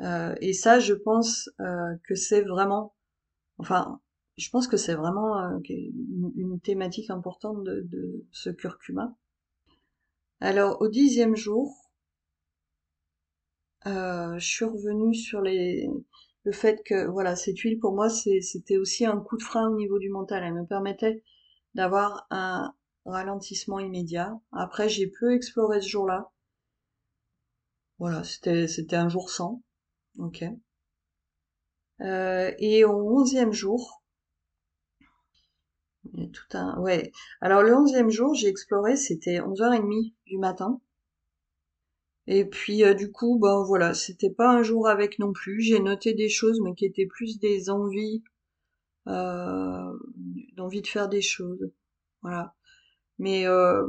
Euh, 0.00 0.34
et 0.40 0.52
ça, 0.52 0.80
je 0.80 0.94
pense 0.94 1.48
euh, 1.60 1.96
que 2.04 2.14
c'est 2.14 2.42
vraiment, 2.42 2.94
enfin, 3.58 4.00
je 4.36 4.50
pense 4.50 4.66
que 4.66 4.76
c'est 4.76 4.94
vraiment 4.94 5.38
euh, 5.38 5.58
une, 5.68 6.60
thématique 6.60 7.10
importante 7.10 7.62
de, 7.64 8.24
ce 8.32 8.50
curcuma. 8.50 9.16
Alors, 10.40 10.80
au 10.80 10.88
dixième 10.88 11.36
jour, 11.36 11.90
euh, 13.86 14.38
je 14.38 14.46
suis 14.46 14.64
revenue 14.64 15.14
sur 15.14 15.40
les, 15.42 15.88
le 16.44 16.52
fait 16.52 16.82
que, 16.84 17.06
voilà, 17.06 17.36
cette 17.36 17.58
huile, 17.60 17.78
pour 17.78 17.94
moi, 17.94 18.08
c'était 18.10 18.76
aussi 18.76 19.06
un 19.06 19.20
coup 19.20 19.36
de 19.36 19.42
frein 19.42 19.68
au 19.70 19.76
niveau 19.76 19.98
du 19.98 20.10
mental. 20.10 20.42
Elle 20.44 20.54
me 20.54 20.66
permettait 20.66 21.22
d'avoir 21.74 22.26
un 22.30 22.74
ralentissement 23.06 23.78
immédiat. 23.78 24.38
Après, 24.52 24.88
j'ai 24.88 25.06
peu 25.06 25.34
exploré 25.34 25.80
ce 25.80 25.88
jour-là. 25.88 26.30
Voilà, 27.98 28.24
c'était 28.24 28.96
un 28.96 29.08
jour 29.08 29.30
sans. 29.30 29.62
Ok. 30.18 30.42
Euh, 32.02 32.52
et 32.60 32.84
au 32.84 33.18
onzième 33.18 33.52
jour, 33.52 34.00
il 36.14 36.20
y 36.22 36.24
a 36.24 36.28
tout 36.28 36.56
un, 36.56 36.78
ouais. 36.80 37.12
Alors 37.42 37.62
le 37.62 37.76
onzième 37.76 38.08
jour, 38.08 38.32
j'ai 38.34 38.48
exploré, 38.48 38.96
c'était 38.96 39.40
11h30 39.40 40.14
du 40.24 40.38
matin. 40.38 40.80
Et 42.26 42.44
puis 42.44 42.84
euh, 42.84 42.92
du 42.94 43.10
coup, 43.10 43.38
ben 43.38 43.62
voilà, 43.64 43.94
c'était 43.94 44.30
pas 44.30 44.50
un 44.50 44.62
jour 44.62 44.88
avec 44.88 45.18
non 45.18 45.32
plus. 45.32 45.60
J'ai 45.62 45.80
noté 45.80 46.12
des 46.14 46.28
choses, 46.28 46.60
mais 46.62 46.74
qui 46.74 46.84
étaient 46.86 47.06
plus 47.06 47.38
des 47.38 47.70
envies, 47.70 48.22
euh, 49.08 49.92
d'envie 50.54 50.82
de 50.82 50.86
faire 50.88 51.08
des 51.08 51.22
choses. 51.22 51.70
Voilà. 52.22 52.54
Mais 53.18 53.46
euh, 53.46 53.86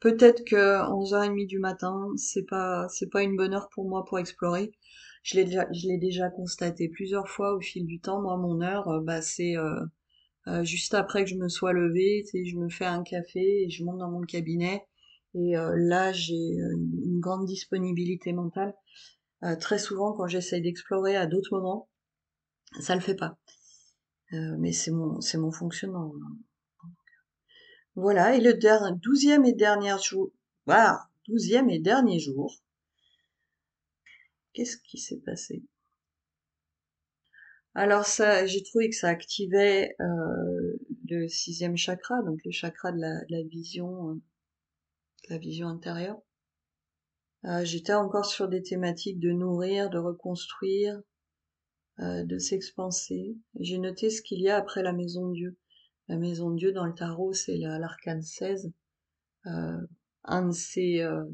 peut-être 0.00 0.44
que 0.44 0.56
11h30 0.56 1.46
du 1.46 1.58
matin, 1.58 2.08
c'est 2.16 2.44
pas 2.46 2.88
c'est 2.88 3.10
pas 3.10 3.22
une 3.22 3.36
bonne 3.36 3.54
heure 3.54 3.68
pour 3.70 3.88
moi 3.88 4.04
pour 4.04 4.18
explorer. 4.18 4.72
Je 5.22 5.36
l'ai 5.36 5.44
déjà 5.44 5.66
je 5.72 5.88
l'ai 5.88 5.98
déjà 5.98 6.30
constaté 6.30 6.88
plusieurs 6.88 7.28
fois 7.28 7.54
au 7.54 7.60
fil 7.60 7.86
du 7.86 8.00
temps. 8.00 8.22
Moi, 8.22 8.36
mon 8.36 8.60
heure, 8.62 8.88
euh, 8.88 9.00
bah 9.00 9.22
c'est 9.22 9.56
euh, 9.56 9.80
euh, 10.48 10.64
juste 10.64 10.94
après 10.94 11.24
que 11.24 11.30
je 11.30 11.36
me 11.36 11.48
sois 11.48 11.72
levée, 11.72 12.24
je 12.32 12.56
me 12.56 12.68
fais 12.68 12.84
un 12.86 13.02
café 13.02 13.64
et 13.64 13.70
je 13.70 13.84
monte 13.84 13.98
dans 13.98 14.10
mon 14.10 14.22
cabinet. 14.22 14.86
Et 15.34 15.52
là, 15.54 16.12
j'ai 16.12 16.34
une 16.34 17.20
grande 17.20 17.46
disponibilité 17.46 18.32
mentale. 18.32 18.74
très 19.60 19.78
souvent, 19.78 20.14
quand 20.14 20.26
j'essaye 20.28 20.62
d'explorer 20.62 21.14
à 21.16 21.26
d'autres 21.26 21.58
moments, 21.58 21.90
ça 22.80 22.94
le 22.94 23.02
fait 23.02 23.16
pas. 23.16 23.38
mais 24.32 24.72
c'est 24.72 24.92
mon 24.92 25.20
c'est 25.20 25.38
mon 25.38 25.52
fonctionnement. 25.52 26.12
Voilà, 27.96 28.36
et 28.36 28.40
le 28.40 28.52
douzième 29.00 29.46
et 29.46 29.54
dernier 29.54 29.96
jour, 30.02 30.30
voilà, 30.66 31.08
douzième 31.26 31.70
et 31.70 31.78
dernier 31.78 32.18
jour, 32.18 32.54
qu'est-ce 34.52 34.76
qui 34.76 34.98
s'est 34.98 35.22
passé? 35.24 35.62
Alors 37.74 38.04
ça, 38.04 38.44
j'ai 38.44 38.62
trouvé 38.62 38.90
que 38.90 38.96
ça 38.96 39.08
activait 39.08 39.96
euh, 40.00 40.76
le 41.08 41.26
sixième 41.28 41.78
chakra, 41.78 42.22
donc 42.22 42.38
le 42.44 42.50
chakra 42.50 42.92
de 42.92 43.00
la, 43.00 43.42
vision, 43.44 44.10
euh, 44.10 44.20
la 45.30 45.38
vision 45.38 45.68
intérieure. 45.68 46.20
Euh, 47.46 47.64
j'étais 47.64 47.94
encore 47.94 48.26
sur 48.26 48.48
des 48.48 48.62
thématiques 48.62 49.20
de 49.20 49.30
nourrir, 49.30 49.88
de 49.88 49.98
reconstruire, 49.98 51.00
de 51.98 52.38
s'expanser. 52.38 53.38
J'ai 53.58 53.78
noté 53.78 54.10
ce 54.10 54.20
qu'il 54.20 54.42
y 54.42 54.50
a 54.50 54.58
après 54.58 54.82
la 54.82 54.92
maison 54.92 55.28
de 55.28 55.32
Dieu. 55.32 55.56
La 56.08 56.16
maison 56.16 56.50
de 56.50 56.56
Dieu 56.56 56.72
dans 56.72 56.86
le 56.86 56.94
tarot, 56.94 57.32
c'est 57.32 57.56
l'arcane 57.56 58.22
16. 58.22 58.72
Euh, 59.46 59.86
un 60.24 60.46
de 60.46 60.52
ces 60.52 61.00
euh, 61.00 61.24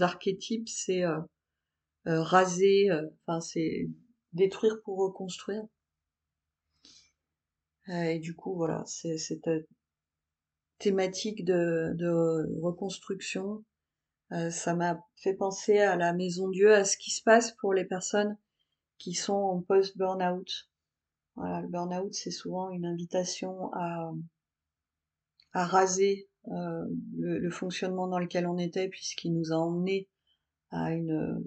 archétypes, 0.00 0.68
c'est 0.68 1.04
euh, 1.04 1.20
raser, 2.04 2.90
enfin 3.22 3.40
c'est 3.40 3.88
détruire 4.32 4.80
pour 4.84 4.98
reconstruire. 4.98 5.62
et 7.88 8.18
du 8.18 8.34
coup, 8.34 8.54
voilà, 8.54 8.84
c'est 8.86 9.18
cette 9.18 9.50
thématique 10.78 11.44
de, 11.44 11.92
de 11.94 12.60
reconstruction. 12.60 13.64
ça 14.50 14.74
m'a 14.74 15.02
fait 15.16 15.34
penser 15.34 15.78
à 15.78 15.96
la 15.96 16.12
maison 16.12 16.48
Dieu, 16.48 16.74
à 16.74 16.84
ce 16.84 16.96
qui 16.96 17.10
se 17.10 17.22
passe 17.22 17.52
pour 17.52 17.74
les 17.74 17.84
personnes 17.84 18.36
qui 18.98 19.14
sont 19.14 19.32
en 19.32 19.60
post-burnout, 19.62 20.69
le 21.42 21.68
burn-out, 21.68 22.12
c'est 22.14 22.30
souvent 22.30 22.70
une 22.70 22.86
invitation 22.86 23.72
à, 23.72 24.12
à 25.52 25.64
raser 25.64 26.28
euh, 26.48 26.86
le, 27.18 27.50
fonctionnement 27.50 28.08
dans 28.08 28.18
lequel 28.18 28.46
on 28.46 28.58
était, 28.58 28.88
puisqu'il 28.88 29.32
nous 29.32 29.52
a 29.52 29.56
emmené 29.56 30.08
à 30.70 30.92
une, 30.92 31.44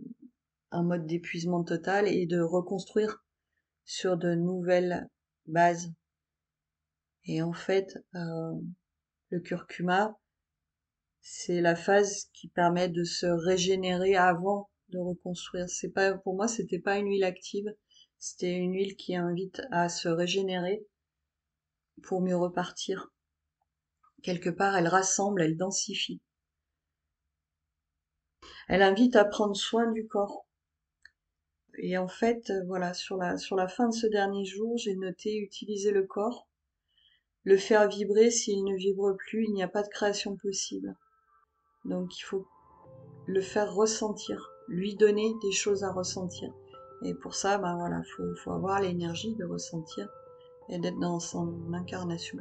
un 0.72 0.84
mode 0.84 1.06
d'épuisement 1.06 1.64
total 1.64 2.08
et 2.08 2.26
de 2.26 2.40
reconstruire 2.40 3.24
sur 3.86 4.18
de 4.18 4.36
nouvelles 4.36 5.10
bases. 5.48 5.92
Et 7.26 7.42
en 7.42 7.54
fait, 7.54 7.98
euh, 8.16 8.54
le 9.30 9.40
curcuma, 9.40 10.18
c'est 11.22 11.62
la 11.62 11.76
phase 11.76 12.30
qui 12.34 12.50
permet 12.50 12.90
de 12.90 13.04
se 13.04 13.26
régénérer 13.26 14.16
avant 14.16 14.70
de 14.90 15.00
reconstruire. 15.00 15.70
C'est 15.70 15.92
pas, 15.92 16.18
pour 16.18 16.36
moi, 16.36 16.48
c'était 16.48 16.80
pas 16.80 16.98
une 16.98 17.08
huile 17.08 17.24
active, 17.24 17.74
c'était 18.26 18.54
une 18.54 18.74
huile 18.74 18.96
qui 18.96 19.18
invite 19.18 19.64
à 19.70 19.90
se 19.90 20.08
régénérer 20.08 20.88
pour 22.04 22.22
mieux 22.22 22.38
repartir. 22.38 23.12
Quelque 24.22 24.50
part, 24.50 24.78
elle 24.78 24.88
rassemble, 24.88 25.42
elle 25.42 25.58
densifie. 25.58 26.22
Elle 28.70 28.82
invite 28.82 29.18
à 29.18 29.26
prendre 29.26 29.58
soin 29.58 29.92
du 29.92 30.08
corps. 30.08 30.46
Et 31.78 31.98
en 31.98 32.08
fait, 32.08 32.50
voilà, 32.66 32.94
sur 32.94 33.18
la, 33.18 33.36
sur 33.36 33.58
la 33.58 33.68
fin 33.68 33.90
de 33.90 33.94
ce 33.94 34.08
dernier 34.08 34.46
jour, 34.46 34.78
j'ai 34.78 34.96
noté 34.96 35.36
utiliser 35.36 35.92
le 35.92 36.04
corps, 36.04 36.48
le 37.44 37.58
faire 37.58 37.90
vibrer. 37.90 38.32
S'il 38.32 38.64
ne 38.64 38.78
vibre 38.78 39.18
plus, 39.18 39.44
il 39.44 39.54
n'y 39.54 39.64
a 39.64 39.68
pas 39.68 39.84
de 39.84 39.90
création 39.90 40.38
possible. 40.38 40.96
Donc 41.84 42.18
il 42.18 42.22
faut 42.22 42.48
le 43.28 43.42
faire 43.42 43.74
ressentir, 43.74 44.54
lui 44.70 44.96
donner 44.96 45.34
des 45.42 45.52
choses 45.52 45.84
à 45.84 45.92
ressentir. 45.92 46.54
Et 47.02 47.14
pour 47.14 47.36
ça, 47.36 47.58
ben 47.58 47.76
voilà, 47.76 48.02
faut, 48.44 48.52
avoir 48.52 48.82
l'énergie 48.82 49.36
de 49.36 49.46
ressentir 49.46 50.08
et 50.70 50.80
d'être 50.80 51.00
dans 51.00 51.20
son 51.20 51.54
incarnation. 51.74 52.38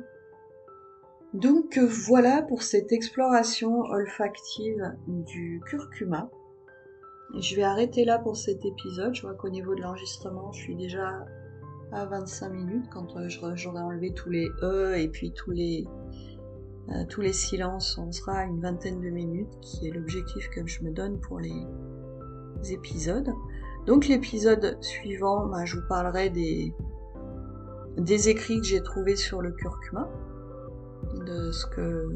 Donc 1.34 1.78
voilà 1.78 2.42
pour 2.42 2.62
cette 2.62 2.92
exploration 2.92 3.80
olfactive 3.80 4.94
du 5.06 5.62
curcuma. 5.66 6.30
Je 7.38 7.56
vais 7.56 7.62
arrêter 7.62 8.04
là 8.04 8.18
pour 8.18 8.36
cet 8.36 8.64
épisode. 8.64 9.14
Je 9.14 9.22
vois 9.22 9.34
qu'au 9.34 9.48
niveau 9.48 9.74
de 9.74 9.80
l'enregistrement, 9.80 10.52
je 10.52 10.60
suis 10.60 10.76
déjà 10.76 11.24
à 11.92 12.04
25 12.06 12.48
minutes 12.50 12.86
quand 12.90 13.16
euh, 13.16 13.28
j'aurai 13.28 13.80
enlevé 13.80 14.12
tous 14.12 14.30
les 14.30 14.48
E 14.62 14.96
et 14.96 15.08
puis 15.08 15.32
tous 15.32 15.50
les, 15.50 15.86
euh, 16.88 17.04
tous 17.08 17.20
les 17.20 17.32
silences. 17.32 17.98
On 17.98 18.10
sera 18.12 18.38
à 18.38 18.44
une 18.44 18.60
vingtaine 18.60 19.00
de 19.00 19.10
minutes 19.10 19.60
qui 19.60 19.88
est 19.88 19.90
l'objectif 19.90 20.48
que 20.50 20.66
je 20.66 20.82
me 20.82 20.90
donne 20.90 21.20
pour 21.20 21.38
les 21.38 21.66
épisodes. 22.70 23.32
Donc 23.86 24.06
l'épisode 24.06 24.78
suivant, 24.80 25.46
bah, 25.46 25.64
je 25.64 25.76
vous 25.76 25.86
parlerai 25.88 26.30
des, 26.30 26.72
des 27.96 28.28
écrits 28.28 28.60
que 28.60 28.66
j'ai 28.66 28.82
trouvés 28.82 29.16
sur 29.16 29.42
le 29.42 29.50
curcuma, 29.50 30.08
de 31.26 31.50
ce 31.50 31.66
que 31.66 31.80
euh, 31.80 32.10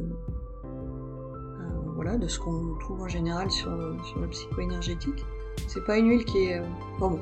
voilà, 1.94 2.16
de 2.16 2.28
ce 2.28 2.38
qu'on 2.38 2.76
trouve 2.78 3.02
en 3.02 3.08
général 3.08 3.50
sur, 3.50 3.70
sur 4.04 4.20
le 4.20 4.28
psycho-énergétique. 4.28 5.24
C'est 5.66 5.84
pas 5.84 5.96
une 5.98 6.08
huile 6.08 6.24
qui 6.24 6.44
est. 6.44 6.60
Euh, 6.60 6.64
bon, 7.00 7.18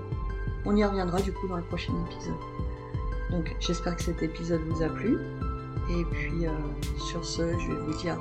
on 0.67 0.77
y 0.77 0.85
reviendra 0.85 1.21
du 1.21 1.33
coup 1.33 1.49
dans 1.49 1.57
le 1.57 1.63
prochain 1.63 1.93
épisode. 2.07 2.35
Donc 3.31 3.57
j'espère 3.61 3.97
que 3.97 4.03
cet 4.03 4.23
épisode 4.23 4.61
vous 4.69 4.83
a 4.83 4.89
plu. 4.89 5.19
Et 5.91 6.05
puis 6.13 6.47
euh, 6.47 6.51
sur 6.99 7.25
ce, 7.25 7.43
je 7.59 7.73
vais 7.73 7.81
vous 7.81 7.95
dire 7.99 8.19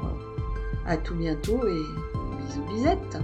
à 0.85 0.97
tout 0.97 1.15
bientôt 1.15 1.65
et 1.67 1.81
bisous 2.45 2.63
bisettes 2.67 3.17